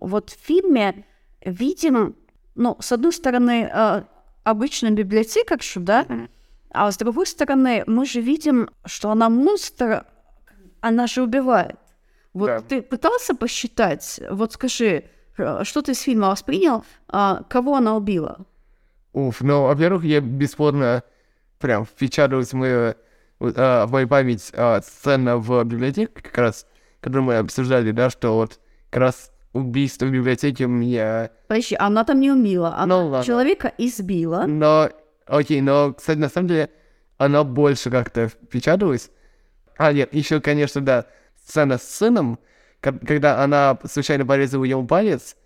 [0.00, 1.04] вот в фильме
[1.44, 2.16] видим,
[2.54, 4.04] ну, с одной стороны, а,
[4.44, 6.06] обычную библиотекаршу, да,
[6.70, 10.04] а с другой стороны, мы же видим, что она монстр,
[10.80, 11.78] она же убивает.
[12.32, 12.60] Вот да.
[12.60, 15.04] ты пытался посчитать, вот скажи,
[15.62, 18.46] что ты из фильма воспринял, а, кого она убила?
[19.12, 21.02] Уф, ну, во-первых, я бесспорно
[21.58, 22.96] прям впечаталась в мою, а,
[23.50, 26.66] в мою память а, сцена в библиотеке, как раз,
[27.00, 31.30] которую мы обсуждали, да, что вот как раз убийство в библиотеке меня...
[31.48, 34.44] Подожди, она там не убила, она ну, человека избила.
[34.46, 34.88] Но
[35.26, 36.70] Окей, но, кстати, на самом деле,
[37.16, 39.10] она больше как-то впечаталась.
[39.78, 41.06] А, нет, еще, конечно, да,
[41.44, 42.38] сцена с сыном,
[42.80, 45.36] когда она случайно порезала ему палец,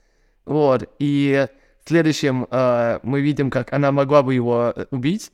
[0.44, 1.46] вот, и
[1.84, 5.30] в следующем э, мы видим, как она могла бы его э, убить.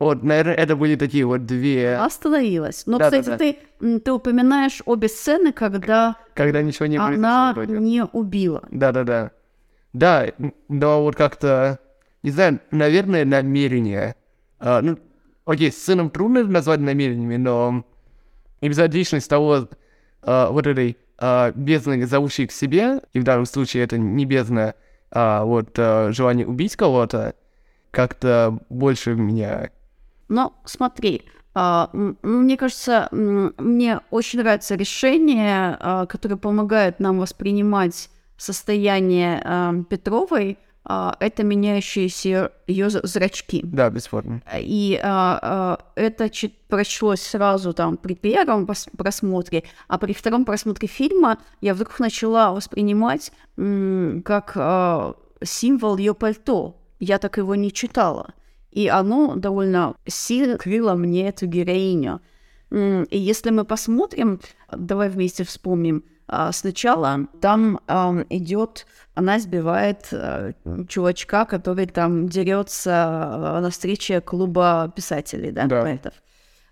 [0.00, 1.96] Вот, наверное, это были такие вот две...
[1.96, 2.84] Остановилась.
[2.86, 3.38] Но, да, кстати, да, да.
[3.38, 6.16] Ты, ты упоминаешь обе сцены, когда...
[6.34, 8.62] Когда ничего не Она не убила.
[8.70, 9.30] Да-да-да.
[9.92, 10.26] Да,
[10.68, 11.78] но вот как-то
[12.22, 14.14] не знаю, наверное, намерение.
[14.58, 14.98] А, ну,
[15.44, 17.84] окей, с сыном трудно назвать намерениями, но
[18.60, 19.68] эпизодичность того,
[20.22, 24.74] а, вот этой а, бездны, зовущей к себе, и в данном случае это не бездна,
[25.10, 27.34] а вот а, желание убить кого-то,
[27.90, 29.70] как-то больше меня...
[30.30, 39.84] Но смотри, а, мне кажется, мне очень нравится решение, а, которое помогает нам воспринимать состояние
[39.90, 43.60] Петровой, а, это меняющиеся ее зрачки.
[43.62, 44.40] Да, бесспорно.
[44.58, 50.88] И а, а, это чит- прочлось сразу там при первом просмотре, а при втором просмотре
[50.88, 56.76] фильма я вдруг начала воспринимать как а, символ ее пальто.
[56.98, 58.34] Я так его не читала.
[58.70, 62.20] И оно довольно сильно крыло мне эту героиню.
[62.70, 64.40] И если мы посмотрим,
[64.72, 70.52] давай вместе вспомним, а, сначала там ам, идет, она избивает э,
[70.88, 72.90] чувачка, который там дерется
[73.56, 75.82] э, на встрече клуба писателей, да, Да.
[75.82, 76.14] поэтов.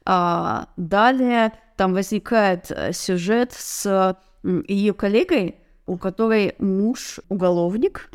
[0.04, 5.56] А, далее там возникает э, сюжет с ее коллегой,
[5.87, 8.08] у которой муж уголовник,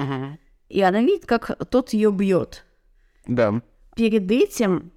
[0.69, 2.63] и она видит, как тот ее бьет
[3.27, 3.61] Да.
[3.95, 4.91] Перед этим,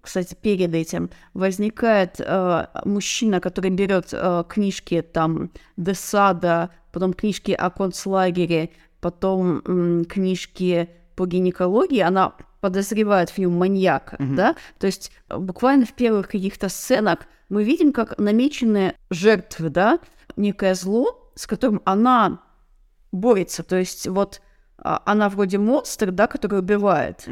[0.00, 7.70] кстати, перед этим возникает э, мужчина, который берет э, книжки там Десада, потом книжки о
[7.70, 14.56] концлагере, потом м, книжки по гинекологии, она подозревает в нем маньяка, да?
[14.78, 19.98] То есть э, буквально в первых каких-то сценах мы видим, как намечены жертвы, да,
[20.36, 22.42] некое зло, с которым она
[23.12, 23.62] борется.
[23.62, 24.40] То есть вот
[24.82, 27.28] она вроде монстр, да, который убивает,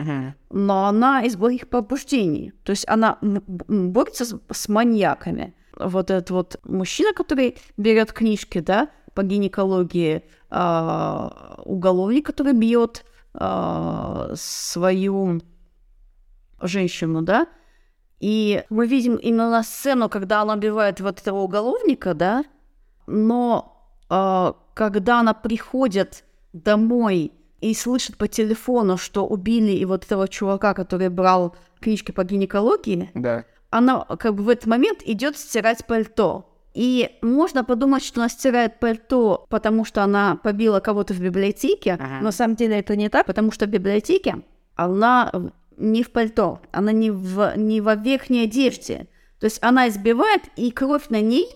[0.50, 2.52] но она из благих побуждений.
[2.64, 5.54] То есть она борется с, с маньяками.
[5.78, 14.32] Вот этот вот мужчина, который берет книжки, да, по гинекологии, а, уголовник, который бьет а,
[14.34, 15.40] свою
[16.61, 17.46] женщину, да,
[18.20, 22.44] и мы видим именно сцену, когда она убивает вот этого уголовника, да,
[23.06, 30.28] но а, когда она приходит домой и слышит по телефону, что убили и вот этого
[30.28, 33.44] чувака, который брал книжки по гинекологии, Да.
[33.70, 36.44] она как бы в этот момент идет стирать пальто.
[36.74, 41.96] И можно подумать, что она стирает пальто, потому что она побила кого-то в библиотеке.
[41.98, 44.42] Но на самом деле это не так, потому что в библиотеке
[44.76, 45.32] она
[45.76, 49.08] не в пальто, она не, в, не во верхней одежде.
[49.40, 51.48] То есть она избивает, и кровь на ней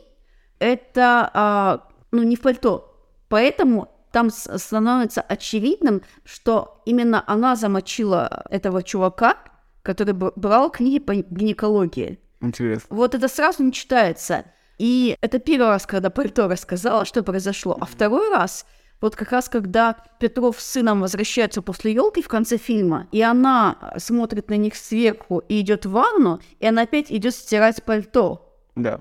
[0.58, 2.88] это а, ну, не в пальто.
[3.28, 9.38] Поэтому там становится очевидным, что именно она замочила этого чувака,
[9.82, 12.20] который брал книги по гинекологии.
[12.40, 12.86] Интересно.
[12.94, 14.44] Вот это сразу не читается.
[14.78, 17.76] И это первый раз, когда Пальто рассказала, что произошло.
[17.80, 18.66] А второй раз,
[19.00, 23.94] вот как раз когда Петров с сыном возвращаются после елки в конце фильма, и она
[23.98, 28.58] смотрит на них сверху и идет в ванну, и она опять идет стирать пальто.
[28.74, 29.00] Да.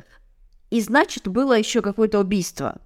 [0.70, 2.80] И значит, было еще какое-то убийство.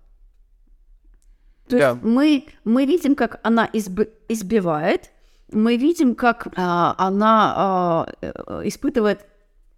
[1.68, 1.90] То Да.
[1.92, 5.12] есть мы, мы видим, как она изб- избивает,
[5.52, 9.26] мы видим, как а, она а, э, испытывает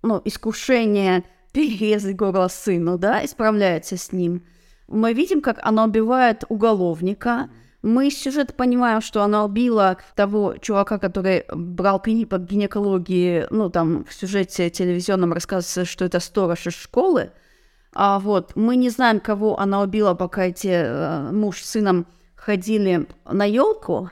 [0.03, 1.23] ну, искушение
[1.53, 4.43] перерезать горло сыну, да, и справляется с ним.
[4.87, 7.49] Мы видим, как она убивает уголовника.
[7.81, 13.45] Мы из сюжета понимаем, что она убила того чувака, который брал книги по гинекологии.
[13.49, 17.31] Ну, там в сюжете телевизионном рассказывается, что это сторож из школы.
[17.99, 22.05] А вот мы не знаем, кого она убила, пока эти э, муж с сыном
[22.35, 24.11] ходили на елку.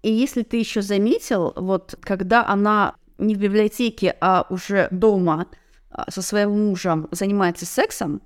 [0.00, 5.48] И если ты еще заметил, вот когда она не в библиотеке, а уже дома
[5.90, 8.22] а, со своим мужем занимается сексом,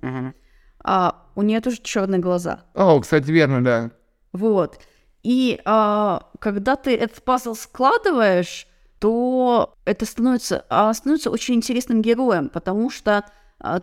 [0.81, 2.61] а, у нее тоже черные глаза.
[2.73, 3.91] О, кстати, верно, да.
[4.31, 4.79] Вот.
[5.23, 8.65] И а, когда ты этот пазл складываешь,
[8.99, 13.25] то это становится, а, становится очень интересным героем, потому что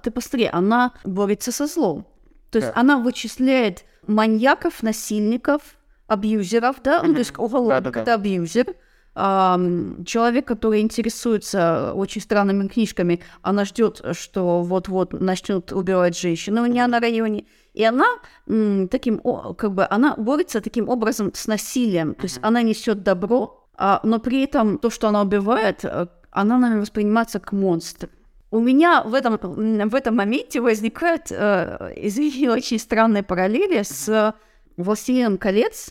[0.02, 2.06] ты посмотри, она борется со злом.
[2.50, 2.80] То есть Да.
[2.80, 5.62] она вычисляет маньяков, насильников,
[6.06, 8.74] абьюзеров, да, ну, то есть уголовник это абьюзер,
[9.14, 16.66] ам, человек, который интересуется очень странными книжками, она ждет, что вот-вот начнут убивать женщину у
[16.66, 18.06] нее на районе, и она
[18.48, 23.02] м, таким, о- как бы, она борется таким образом с насилием, то есть она несет
[23.02, 28.08] добро, а, но при этом то, что она убивает, э, она, наверное, воспринимается как монстр.
[28.52, 34.34] У меня в этом, в этом моменте возникают, э, извини, очень странные параллели с
[34.76, 35.90] «Властелином колец»,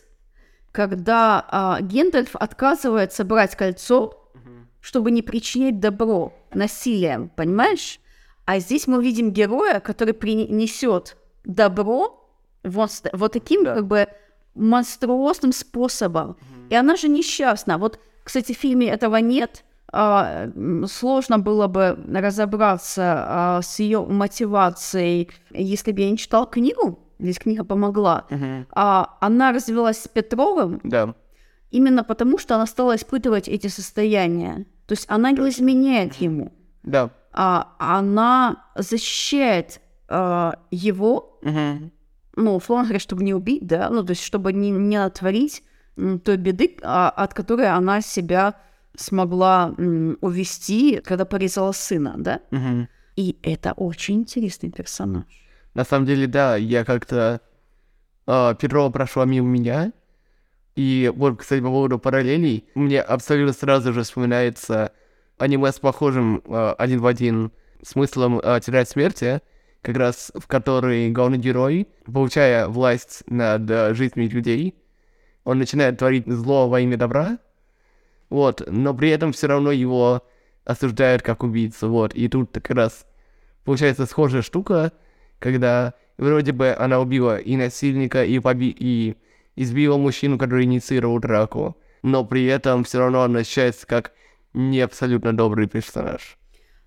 [0.70, 4.30] когда а, Гендальф отказывается брать кольцо,
[4.80, 7.98] чтобы не причинять добро насилием, понимаешь?
[8.44, 12.32] А здесь мы видим героя, который принесет добро
[12.62, 14.06] вот, вот таким как бы
[14.54, 16.36] монструозным способом.
[16.70, 17.76] И она же несчастна.
[17.76, 19.64] Вот, кстати, в фильме этого нет.
[19.94, 20.48] А,
[20.86, 26.98] сложно было бы разобраться а, с ее мотивацией, если бы я не читал книгу.
[27.18, 28.26] Здесь книга помогла.
[28.74, 31.14] А, она развелась с Петровым Да.
[31.70, 34.66] именно потому, что она стала испытывать эти состояния.
[34.86, 37.10] То есть она не изменяет ему, Да.
[37.32, 41.38] а она защищает а, его,
[42.34, 45.62] ну, условно говоря, чтобы не убить, да, ну, то есть чтобы не, не натворить
[45.96, 48.54] той беды, а, от которой она себя
[48.96, 52.40] смогла м, увести, когда порезала сына, да?
[52.50, 52.88] Мгм.
[53.16, 55.24] И это очень интересный персонаж.
[55.74, 57.40] На самом деле, да, я как-то...
[58.26, 59.92] а, Петрова прошла мимо меня.
[60.76, 64.92] И вот, кстати, по поводу параллелей, мне абсолютно сразу же вспоминается
[65.38, 69.40] аниме с похожим а, один в один смыслом а, «Тетрадь смерти»,
[69.82, 74.74] как раз в которой главный герой, получая власть над а, жизнями людей,
[75.44, 77.38] он начинает творить зло во имя добра,
[78.32, 80.22] вот, но при этом все равно его
[80.64, 83.06] осуждают как убийцу, вот, и тут как раз
[83.64, 84.92] получается схожая штука,
[85.38, 88.74] когда вроде бы она убила и насильника, и, поби...
[88.76, 89.16] и
[89.54, 94.12] избила мужчину, который инициировал драку, но при этом все равно она ощущается как
[94.54, 96.38] не абсолютно добрый персонаж.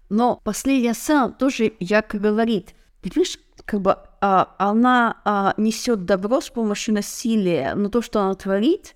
[0.09, 2.73] Но последняя сцена тоже ярко говорит.
[3.01, 8.21] Ты видишь, как бы а, она а, несет добро с помощью насилия, но то, что
[8.21, 8.95] она творит,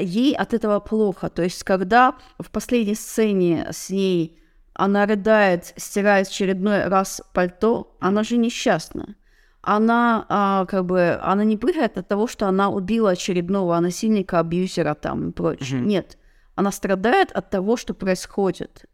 [0.00, 1.28] ей от этого плохо.
[1.30, 4.38] То есть, когда в последней сцене с ней
[4.74, 9.16] она рыдает, стирает очередной раз пальто, она же несчастна.
[9.62, 14.94] Она а, как бы она не прыгает от того, что она убила очередного насильника, абьюзера
[14.94, 15.80] там и прочее.
[15.80, 15.88] Мгм.
[15.88, 16.18] Нет,
[16.54, 18.86] она страдает от того, что происходит.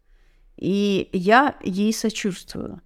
[0.57, 2.81] И я ей сочувствую.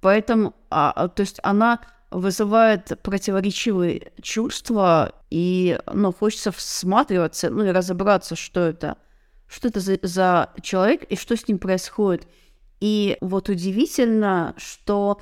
[0.00, 1.80] Поэтому, а, то есть она
[2.10, 8.96] вызывает противоречивые чувства, и, ну, хочется всматриваться, ну, и разобраться, что это,
[9.46, 12.26] что это за, за человек и что с ним происходит.
[12.80, 15.20] И вот удивительно, что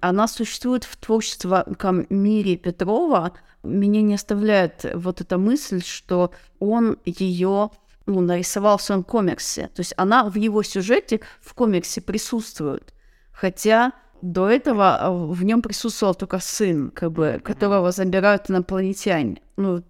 [0.00, 3.32] она существует в творческом мире Петрова.
[3.62, 7.70] Меня не оставляет вот эта мысль, что он ее
[8.06, 9.68] ну, нарисовал в своем комиксе.
[9.74, 12.94] То есть она в его сюжете в комиксе присутствует.
[13.30, 13.92] Хотя
[14.22, 19.40] до этого а, в нем присутствовал только сын, как бы, которого забирают инопланетяне.
[19.56, 19.82] Ну.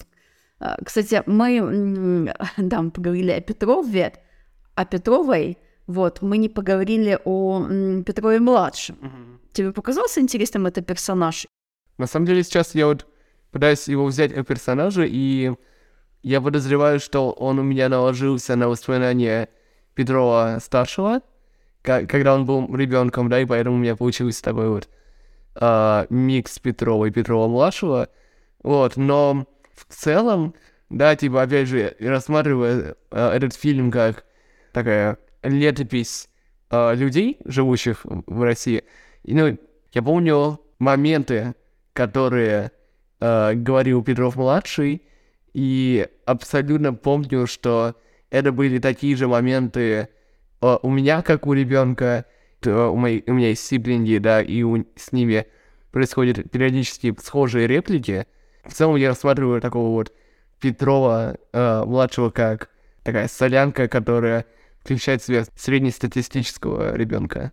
[0.60, 4.12] А, Кстати, мы, м, да, мы поговорили о Петрове,
[4.74, 9.40] о Петровой, вот, мы не поговорили о м, Петрове-младшем.
[9.52, 11.46] Тебе показался интересным этот персонаж?
[11.96, 13.06] На самом деле сейчас я вот
[13.50, 15.52] пытаюсь его взять как персонажа, и
[16.22, 19.48] я подозреваю, что он у меня наложился на воспоминания
[19.94, 21.22] Петрова старшего,
[22.06, 24.88] когда он был ребенком, да, и поэтому у меня получился такой вот
[25.54, 28.08] а, микс Петрова и Петрова младшего.
[28.62, 30.54] Вот, но в целом,
[30.90, 34.24] да, типа, опять же, рассматривая а, этот фильм как
[34.72, 36.28] такая летопись
[36.70, 38.84] а, людей, живущих в России,
[39.24, 39.58] и, ну,
[39.92, 41.54] я помню моменты,
[41.92, 42.70] которые
[43.20, 45.02] э, говорил Петров младший,
[45.52, 47.96] и абсолютно помню, что
[48.30, 50.08] это были такие же моменты э,
[50.60, 52.24] у меня, как у ребенка,
[52.64, 55.46] у, моей, у меня есть сиблинги, да, и у- с ними
[55.92, 58.26] происходят периодически схожие реплики.
[58.64, 60.12] В целом я рассматриваю такого вот
[60.60, 62.68] Петрова э, младшего как
[63.04, 64.44] такая солянка, которая
[64.80, 67.52] включает в себя среднестатистического ребенка.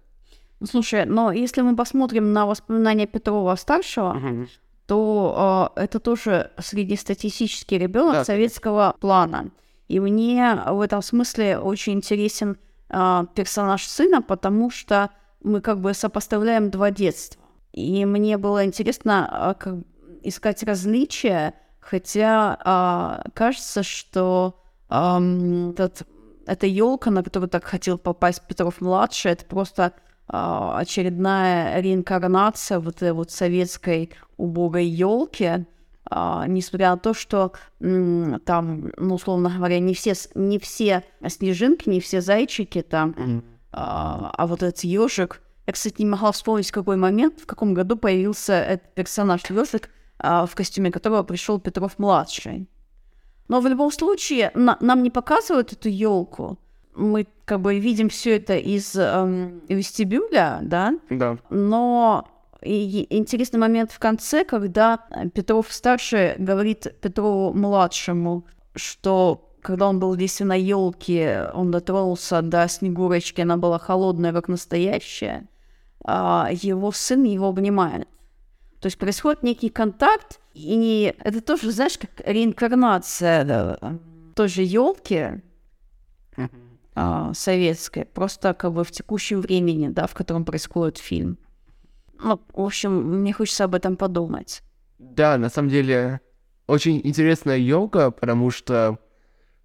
[0.60, 4.48] Ну, слушай, но если мы посмотрим на воспоминания Петрова-старшего,
[4.88, 8.26] то э, это тоже среднестатистический ребенок Да.
[8.26, 9.50] советского плана.
[9.88, 12.58] И мне в этом смысле очень интересен
[12.96, 15.10] э, персонаж сына, потому что
[15.44, 17.42] мы как бы сопоставляем два детства.
[17.72, 19.76] И мне было интересно а, как
[20.24, 26.08] искать различия, хотя а, кажется, что ам, этот,
[26.48, 29.94] эта елка, на которую так хотел попасть Петров младший, это просто
[30.28, 35.66] а, очередная реинкарнация вот этой вот советской убогой елки,
[36.12, 42.22] несмотря на то, что там, ну, условно говоря, не все, не все снежинки, не все
[42.22, 45.42] зайчики там, а, а вот этот ежик.
[45.68, 49.90] Я, кстати, не могла вспомнить, в какой момент, в каком году появился этот персонаж ежик,
[50.20, 52.70] а, в костюме которого пришел Петров младший.
[53.48, 56.58] Но в любом случае на- нам не показывают эту елку.
[56.96, 61.38] Мы как бы видим все это из эм, вестибюля, да, Да.
[61.50, 62.28] но
[62.62, 68.46] и- интересный момент в конце, когда э, Петров старший говорит Петрову младшему,
[68.76, 74.48] что когда он был здесь на елке, он дотронулся до Снегурочки, она была холодная, как
[74.48, 75.48] настоящая,
[76.04, 78.08] а его сын его обнимает.
[78.80, 84.00] То есть происходит некий контакт, и это тоже, знаешь, как реинкарнация да,
[84.36, 85.42] тоже елки
[86.94, 91.40] а, советской, просто как бы в текущем времени, да, в котором происходит фильм.
[92.20, 94.62] Ну, в общем, мне хочется об этом подумать.
[94.98, 96.22] Да, на самом деле,
[96.68, 99.00] очень интересная елка, потому что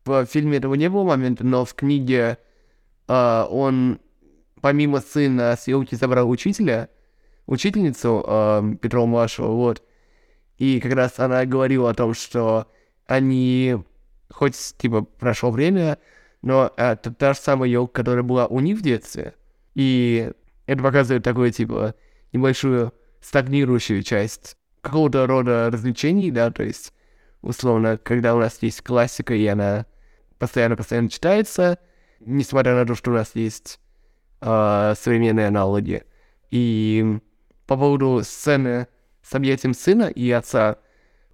[0.04, 2.38] в фильме этого не было момента, но в книге
[3.06, 4.00] а, он
[4.60, 6.88] помимо сына с елки забрал учителя,
[7.46, 9.82] учительницу а, Петрова младшего, вот.
[10.58, 12.66] И как раз она говорила о том, что
[13.06, 13.76] они,
[14.30, 15.98] хоть, типа, прошло время,
[16.42, 19.34] но это та же самая елка, которая была у них в детстве.
[19.74, 20.30] И
[20.66, 21.94] это показывает такую, типа,
[22.32, 26.92] небольшую стагнирующую часть какого-то рода развлечений, да, то есть,
[27.42, 29.86] условно, когда у нас есть классика, и она
[30.38, 31.78] постоянно-постоянно читается,
[32.20, 33.78] несмотря на то, что у нас есть
[34.40, 36.04] э, современные аналоги.
[36.50, 37.18] И
[37.66, 38.88] по поводу сцены
[39.22, 40.78] с объятием сына и отца,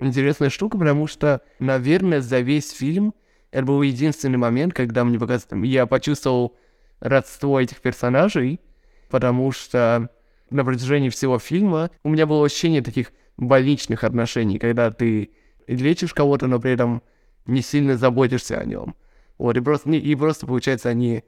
[0.00, 3.14] интересная штука, потому что, наверное, за весь фильм
[3.52, 6.56] это был единственный момент, когда мне показалось, я почувствовал
[7.00, 8.60] родство этих персонажей,
[9.08, 10.10] потому что
[10.50, 15.30] на протяжении всего фильма у меня было ощущение таких больничных отношений, когда ты
[15.66, 17.02] лечишь кого-то, но при этом
[17.46, 18.94] не сильно заботишься о нем.
[19.38, 21.24] Вот, и просто, и просто получается, они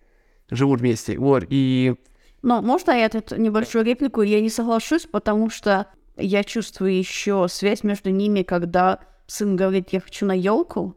[0.51, 1.19] живут вместе.
[1.19, 1.95] Вот, и...
[2.43, 4.23] Но можно я тут небольшую реплику?
[4.23, 10.01] Я не соглашусь, потому что я чувствую еще связь между ними, когда сын говорит, я
[10.01, 10.97] хочу на елку,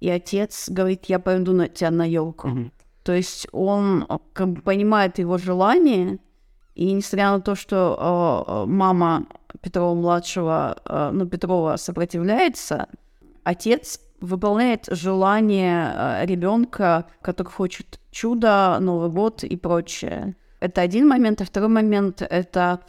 [0.00, 2.48] и отец говорит, я пойду на тебя на елку.
[2.48, 2.72] Мгм.
[3.02, 6.18] То есть он а, как бы понимает его желание,
[6.78, 9.26] и несмотря на то, что а, а, мама
[9.62, 12.86] Петрова младшего, а, ну Петрова сопротивляется,
[13.42, 20.36] отец выполняет желание ребенка, который хочет чуда, Новый год и прочее.
[20.60, 22.80] Это один момент, а второй момент это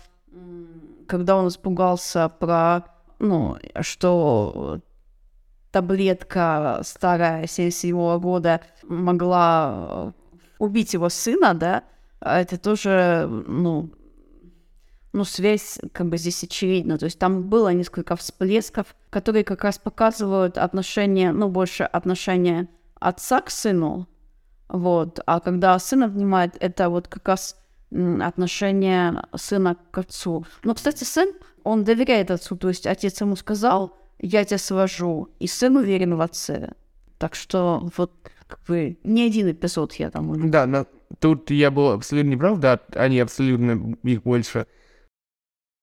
[1.08, 2.84] когда он испугался про,
[3.18, 4.82] ну, что
[5.72, 10.14] таблетка старая 77 года могла
[10.60, 11.84] убить его сына, да,
[12.22, 13.91] это тоже, ну,
[15.13, 16.97] ну, связь как бы здесь очевидна.
[16.97, 22.67] То есть там было несколько всплесков, которые как раз показывают отношение, ну, больше отношение
[22.99, 24.07] отца к сыну,
[24.67, 27.55] вот, а когда сын обнимает, это вот как раз
[28.22, 30.45] отношение сына к отцу.
[30.63, 35.47] Но, кстати, сын, он доверяет отцу, то есть отец ему сказал, я тебя свожу, и
[35.47, 36.74] сын уверен в отце.
[37.17, 38.11] Так что вот
[38.47, 40.51] как бы не один эпизод я там.
[40.51, 40.86] Да, но
[41.20, 44.68] тут я был абсолютно неправ, да, они абсолютно их больше.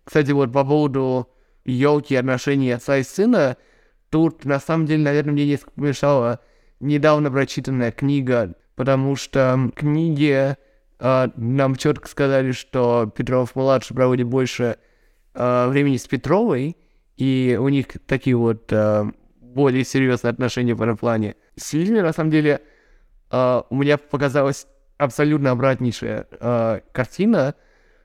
[0.05, 1.29] Кстати, вот по поводу
[1.65, 3.57] елки отношений отца и сына,
[4.11, 6.41] тут на самом деле, наверное, мне несколько помешала
[6.79, 10.59] недавно прочитанная книга, потому что в книге
[10.99, 14.77] а, нам четко сказали, что Петров-младший проводит больше
[15.35, 16.77] а, времени с Петровой,
[17.17, 19.11] и у них такие вот а,
[19.41, 21.35] более серьезные отношения в этом плане.
[21.57, 22.61] С на самом деле,
[23.31, 24.67] а, у меня показалась
[24.99, 27.55] абсолютно обратнейшая а, картина.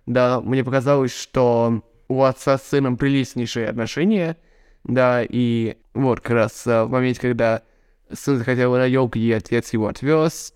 [0.06, 4.38] Да, мне показалось, что у отца с сыном приличнейшие отношения,
[4.84, 7.62] да, и вот как раз а, в моменте, когда
[8.12, 10.54] сын захотел на елку, и отец его отвез,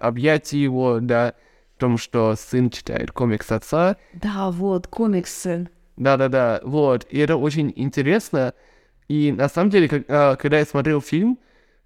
[0.00, 1.34] объятия его, да,
[1.76, 5.68] в том, что сын читает комикс отца, Да, вот, комиксы.
[5.96, 7.06] да-да-да, вот.
[7.10, 8.52] И это очень интересно.
[9.08, 11.38] И на самом деле, как- а, когда я смотрел фильм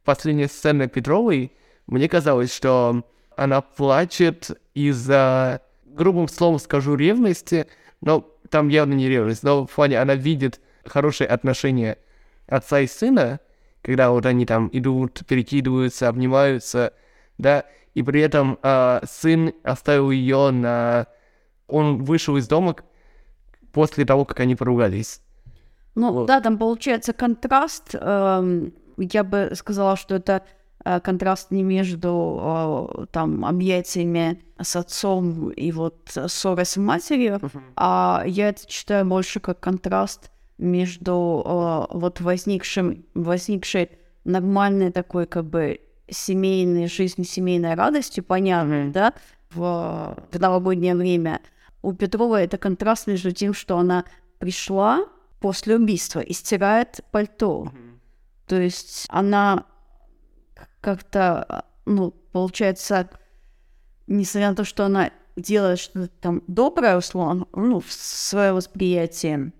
[0.04, 1.52] «Последняя сцена Петровой»,
[1.86, 3.04] мне казалось, что
[3.38, 7.68] она плачет из-за, грубым словом скажу, ревности,
[8.00, 11.98] но там явно не ревность, но в плане она видит хорошие отношения
[12.48, 13.38] отца и сына,
[13.82, 16.94] когда вот они там идут, перекидываются, обнимаются,
[17.38, 17.64] да,
[17.94, 21.06] и при этом а, сын оставил ее на...
[21.68, 22.74] Он вышел из дома
[23.72, 25.20] после того, как они поругались.
[25.94, 26.26] Ну Вот.
[26.26, 27.94] да, там получается контраст.
[27.94, 30.57] эм, я бы сказала, что это э,
[31.00, 37.40] контраст не между э, там объятиями с отцом и вот э, ссорой с матерью,
[37.76, 43.90] а я это читаю больше как контраст между э, вот возникшим, возникшей
[44.24, 45.80] нормальной такой как бы
[46.10, 48.92] семейной жизнью, семейной радостью, понятно, Мгм.
[48.92, 49.14] да,
[49.50, 51.40] в, в новогоднее время.
[51.82, 54.04] У Петрова это контраст между тем, что она
[54.38, 55.04] пришла
[55.40, 57.70] после убийства и стирает пальто.
[58.46, 59.66] То есть она
[60.80, 63.08] как-то, ну, получается,
[64.06, 69.52] несмотря на то, что она делает что-то там доброе, условно, ну, в свое восприятие,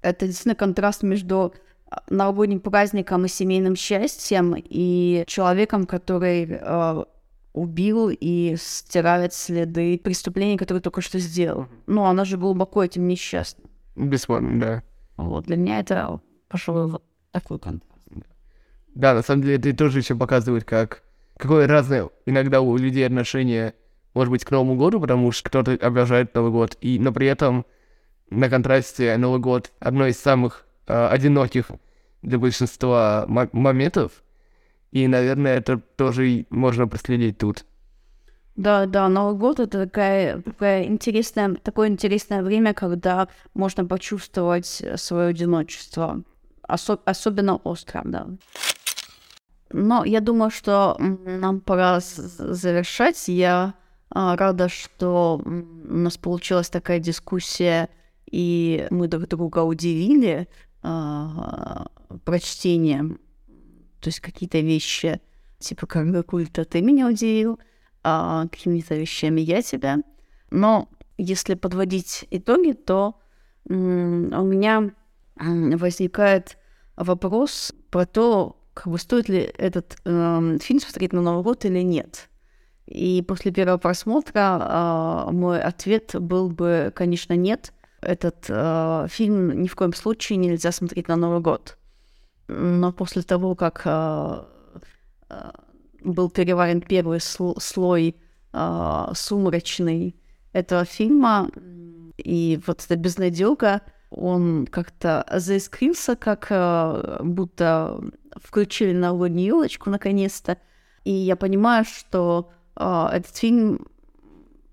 [0.00, 1.54] это действительно контраст между
[1.88, 7.04] а, новогодним праздником и семейным счастьем и человеком, который э,
[7.52, 11.66] убил и стирает следы преступления, которые только что сделал.
[11.86, 13.64] Ну, она же глубоко этим несчастна.
[13.94, 14.82] Бесспорно, да.
[15.16, 17.91] Вот, для меня это пошел вот такой контраст.
[18.94, 21.02] Да, на самом деле это тоже еще показывает, как
[21.38, 23.74] какое разное иногда у людей отношение,
[24.14, 27.64] может быть, к Новому году, потому что кто-то обожает Новый год, и, но при этом
[28.30, 31.66] на контрасте Новый год одно из самых э, одиноких
[32.22, 34.22] для большинства мо- моментов,
[34.92, 37.64] и, наверное, это тоже можно проследить тут.
[38.54, 45.28] Да, да, Новый год это такая, такая интересная, такое интересное время, когда можно почувствовать свое
[45.28, 46.22] одиночество.
[46.68, 48.28] осо- особенно остро, да.
[49.72, 53.28] Но я думаю, что нам пора завершать.
[53.28, 53.74] Я
[54.10, 57.88] а, рада, что у нас получилась такая дискуссия,
[58.30, 60.48] и мы друг друга удивили
[60.82, 61.86] а,
[62.24, 63.20] прочтением.
[64.00, 65.20] То есть какие-то вещи,
[65.58, 67.58] типа как культа ты меня удивил,
[68.02, 69.98] а какими-то вещами я тебя.
[70.50, 73.18] Но если подводить итоги, то
[73.64, 74.90] у меня
[75.34, 76.58] возникает
[76.96, 81.80] вопрос про то, как бы стоит ли этот э, фильм смотреть на Новый год или
[81.80, 82.28] нет.
[82.86, 87.72] И после первого просмотра э, мой ответ был бы, конечно, нет.
[88.00, 91.78] Этот э, фильм ни в коем случае нельзя смотреть на Новый год.
[92.48, 94.44] Но после того, как э,
[95.30, 95.50] э,
[96.02, 98.16] был переварен первый сл- слой
[98.52, 100.16] э, сумрачный
[100.52, 101.50] этого фильма,
[102.18, 108.00] и вот эта безнадега, он как-то заискрился, как э, будто
[108.36, 110.58] включили новогоднюю елочку наконец-то.
[111.04, 113.86] И я понимаю, что э, этот фильм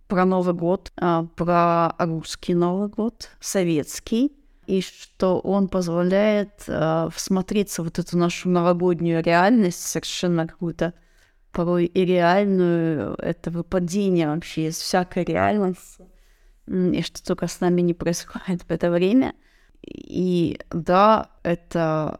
[0.07, 4.31] про Новый год, э, про русский Новый год, советский,
[4.67, 10.93] и что он позволяет э, всмотреться вот эту нашу новогоднюю реальность, совершенно какую-то
[11.51, 16.07] порой и реальную, это выпадение вообще из всякой реальности,
[16.67, 19.33] и что только с нами не происходит в это время.
[19.81, 22.19] И да, это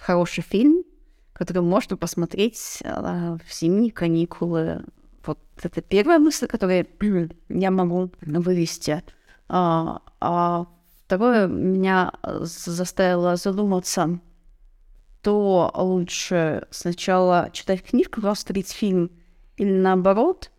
[0.00, 0.84] хороший фильм,
[1.32, 4.84] который можно посмотреть э, в зимние каникулы.
[5.24, 6.86] Вот это первая мысль, которую
[7.48, 9.02] я могу вывести.
[9.48, 10.66] А, а
[11.06, 14.20] второе меня заставило задуматься,
[15.22, 19.10] то лучше сначала читать книжку, посмотреть фильм,
[19.56, 20.50] или наоборот.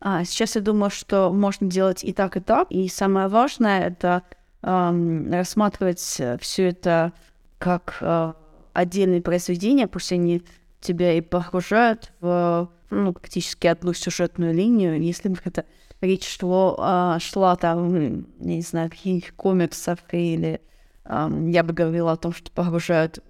[0.00, 2.70] А сейчас я думаю, что можно делать и так, и так.
[2.70, 4.22] И самое важное— это
[4.62, 7.12] эм, рассматривать все это
[7.58, 8.32] как э,
[8.76, 10.42] отдельные произведения, пусть они
[10.80, 15.00] тебя и погружают в ну, практически одну сюжетную линию.
[15.00, 15.64] Если бы это
[16.00, 20.60] речь шло, а, шла там, не знаю, каких комиксов или
[21.04, 23.20] а, я бы говорила о том, что погружают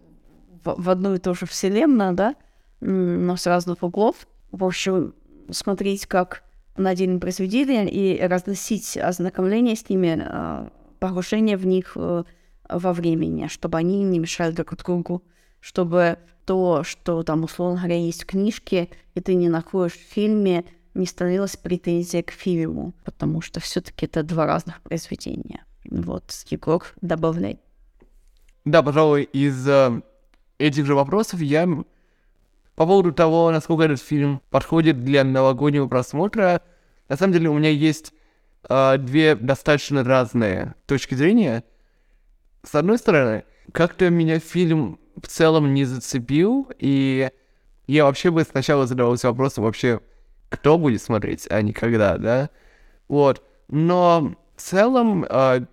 [0.65, 2.35] в, в одну и ту же вселенную, да,
[2.81, 4.27] но с разных углов.
[4.51, 5.15] В общем,
[5.51, 6.43] смотреть как
[6.77, 12.25] на отдельные произведения и разносить ознакомление с ними, а, погружение в них э,
[12.69, 15.23] во времени, чтобы они не мешали друг другу
[15.67, 20.65] чтобы то, что там, условно говоря, есть в книжке, и ты не находишь в фильме,
[20.95, 25.65] не становилась претензия к фильму, потому что все-таки это два разных произведения.
[25.91, 27.59] Вот, Егор, добавляй.
[28.65, 30.03] Да, пожалуй, из э,
[30.59, 31.67] этих же вопросов я
[32.77, 36.63] по поводу того, насколько этот фильм подходит для новогоднего просмотра,
[37.09, 38.13] на самом деле у меня есть
[38.69, 41.65] э, две достаточно разные точки зрения.
[42.63, 43.43] С одной стороны,
[43.73, 47.31] как-то меня фильм в целом не зацепил, и
[47.87, 50.01] я вообще бы сначала задавался вопросом вообще,
[50.49, 52.51] кто будет смотреть, а не когда, да?
[53.09, 53.43] Вот.
[53.69, 55.67] Но в целом, э,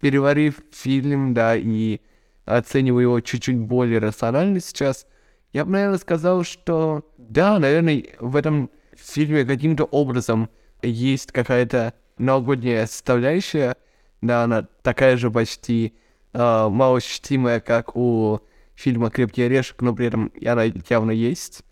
[0.00, 2.00] переварив фильм, да, и
[2.44, 5.06] оценивая его чуть-чуть более рационально сейчас,
[5.52, 10.50] я бы, наверное, сказал, что да, наверное, в этом фильме каким-то образом
[10.82, 13.76] есть какая-то новогодняя составляющая,
[14.20, 15.94] да, она такая же почти
[16.38, 18.40] э, малоощутимая, как у
[18.74, 21.64] фильма «Крепкий орешек», но при этом она явно есть.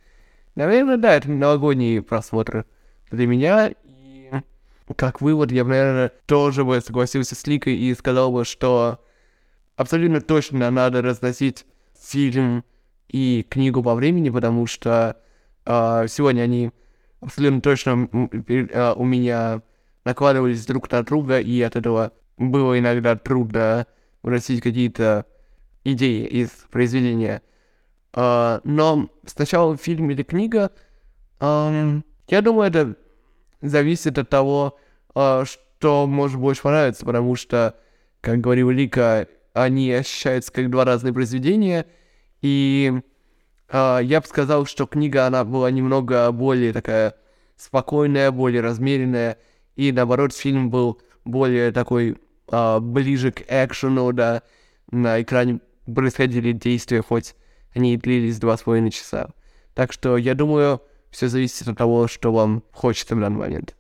[0.57, 2.67] Наверное, да, это новогодний просмотр
[3.11, 3.73] для меня.
[3.85, 4.31] И
[4.97, 8.99] как вывод, я наверное, тоже бы согласился с Ликой и сказал бы, что
[9.77, 11.64] абсолютно точно надо разносить
[11.97, 12.64] фильм
[13.09, 15.17] и книгу по времени, потому что
[15.64, 16.73] э, сегодня они
[17.21, 18.09] абсолютно точно
[18.49, 19.62] э, у меня
[20.05, 23.87] накладывались друг на друга, и от этого было иногда трудно
[24.27, 25.24] выносить какие-то
[25.85, 27.43] идеи из произведения.
[28.12, 30.72] Uh, но сначала фильм или книга,
[31.39, 32.97] uh, я думаю, это
[33.62, 34.79] зависит от того,
[35.14, 37.77] uh, что может больше понравиться, потому что,
[38.20, 41.87] как говорил Лика, они ощущаются как два разных произведения,
[42.43, 42.93] и
[43.68, 47.14] uh, я бы сказал, что книга, она была немного более такая
[47.57, 49.39] спокойная, более размеренная,
[49.77, 52.16] и наоборот, фильм был более такой
[52.49, 54.42] uh, ближе к экшену, да,
[54.90, 55.61] на экране
[55.92, 57.34] происходили действия, хоть
[57.74, 59.30] они и длились два с половиной часа.
[59.74, 60.80] Так что я думаю,
[61.11, 63.76] все зависит от того, что вам хочется в данный момент.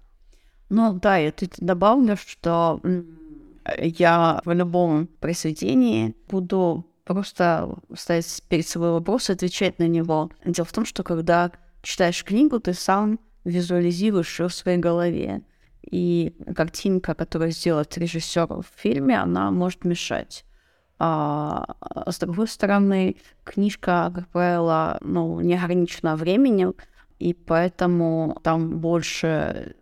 [0.68, 2.80] Ну да, я тут добавлю, что
[3.78, 10.30] я в любом произведении буду просто ставить перед собой вопрос и отвечать на него.
[10.44, 11.52] Дело в том, что когда
[11.82, 15.42] читаешь книгу, ты сам визуализируешь ее в своей голове.
[15.90, 20.44] И картинка, которую сделает режиссер в фильме, она может мешать.
[20.98, 21.76] А
[22.06, 26.74] с другой стороны, книжка, как правило, ну, не ограничена временем,
[27.18, 29.76] и поэтому там больше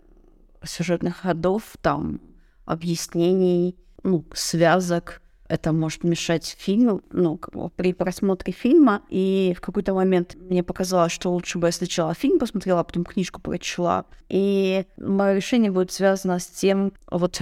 [0.63, 2.21] сюжетных ходов, там
[2.65, 5.21] объяснений, ну, связок.
[5.47, 7.39] Это может мешать фильму, ну,
[7.77, 9.03] при просмотре фильма.
[9.11, 13.05] И в какой-то момент мне показалось, что лучше бы я сначала фильм посмотрела, а потом
[13.05, 14.07] книжку прочла.
[14.29, 17.41] И мое решение будет связано с тем, вот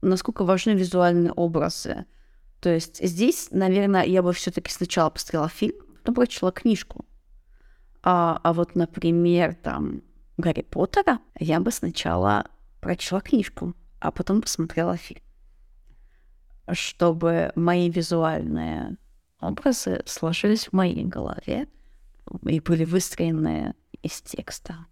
[0.00, 2.06] насколько важны визуальные образы.
[2.60, 7.04] То есть здесь, наверное, я бы все-таки сначала посмотрела фильм, потом прочла книжку.
[8.02, 10.02] А, а вот, например, там
[10.38, 12.46] Гарри Поттера я бы сначала
[12.80, 15.20] прочла книжку, а потом посмотрела фильм.
[16.72, 18.96] Чтобы мои визуальные
[19.40, 21.68] образы сложились в моей голове
[22.44, 24.86] и были выстроены из текста.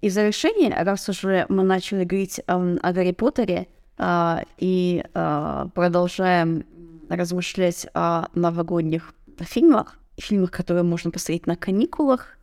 [0.00, 3.68] И в завершение, раз уже мы начали говорить о, о Гарри Поттере
[3.98, 6.64] э, и э, продолжаем
[7.08, 12.38] размышлять о новогодних фильмах, фильмах, которые можно посмотреть на каникулах,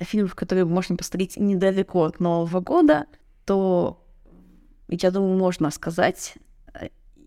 [0.00, 3.06] фильмов, которые можно посмотреть недалеко от Нового года,
[3.44, 4.02] то,
[4.88, 6.34] я думаю, можно сказать,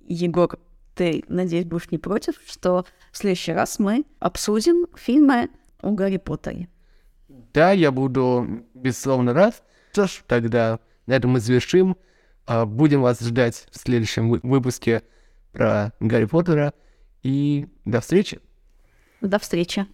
[0.07, 0.57] Егор,
[0.95, 5.49] ты, надеюсь, будешь не против, что в следующий раз мы обсудим фильмы
[5.81, 6.69] о Гарри Поттере.
[7.53, 9.63] Да, я буду безусловно рад.
[9.91, 11.97] Что ж, тогда на этом мы завершим.
[12.45, 15.03] А, будем вас ждать в следующем выпуске
[15.51, 16.73] про Гарри Поттера.
[17.21, 18.39] И до встречи.
[19.21, 19.85] До встречи.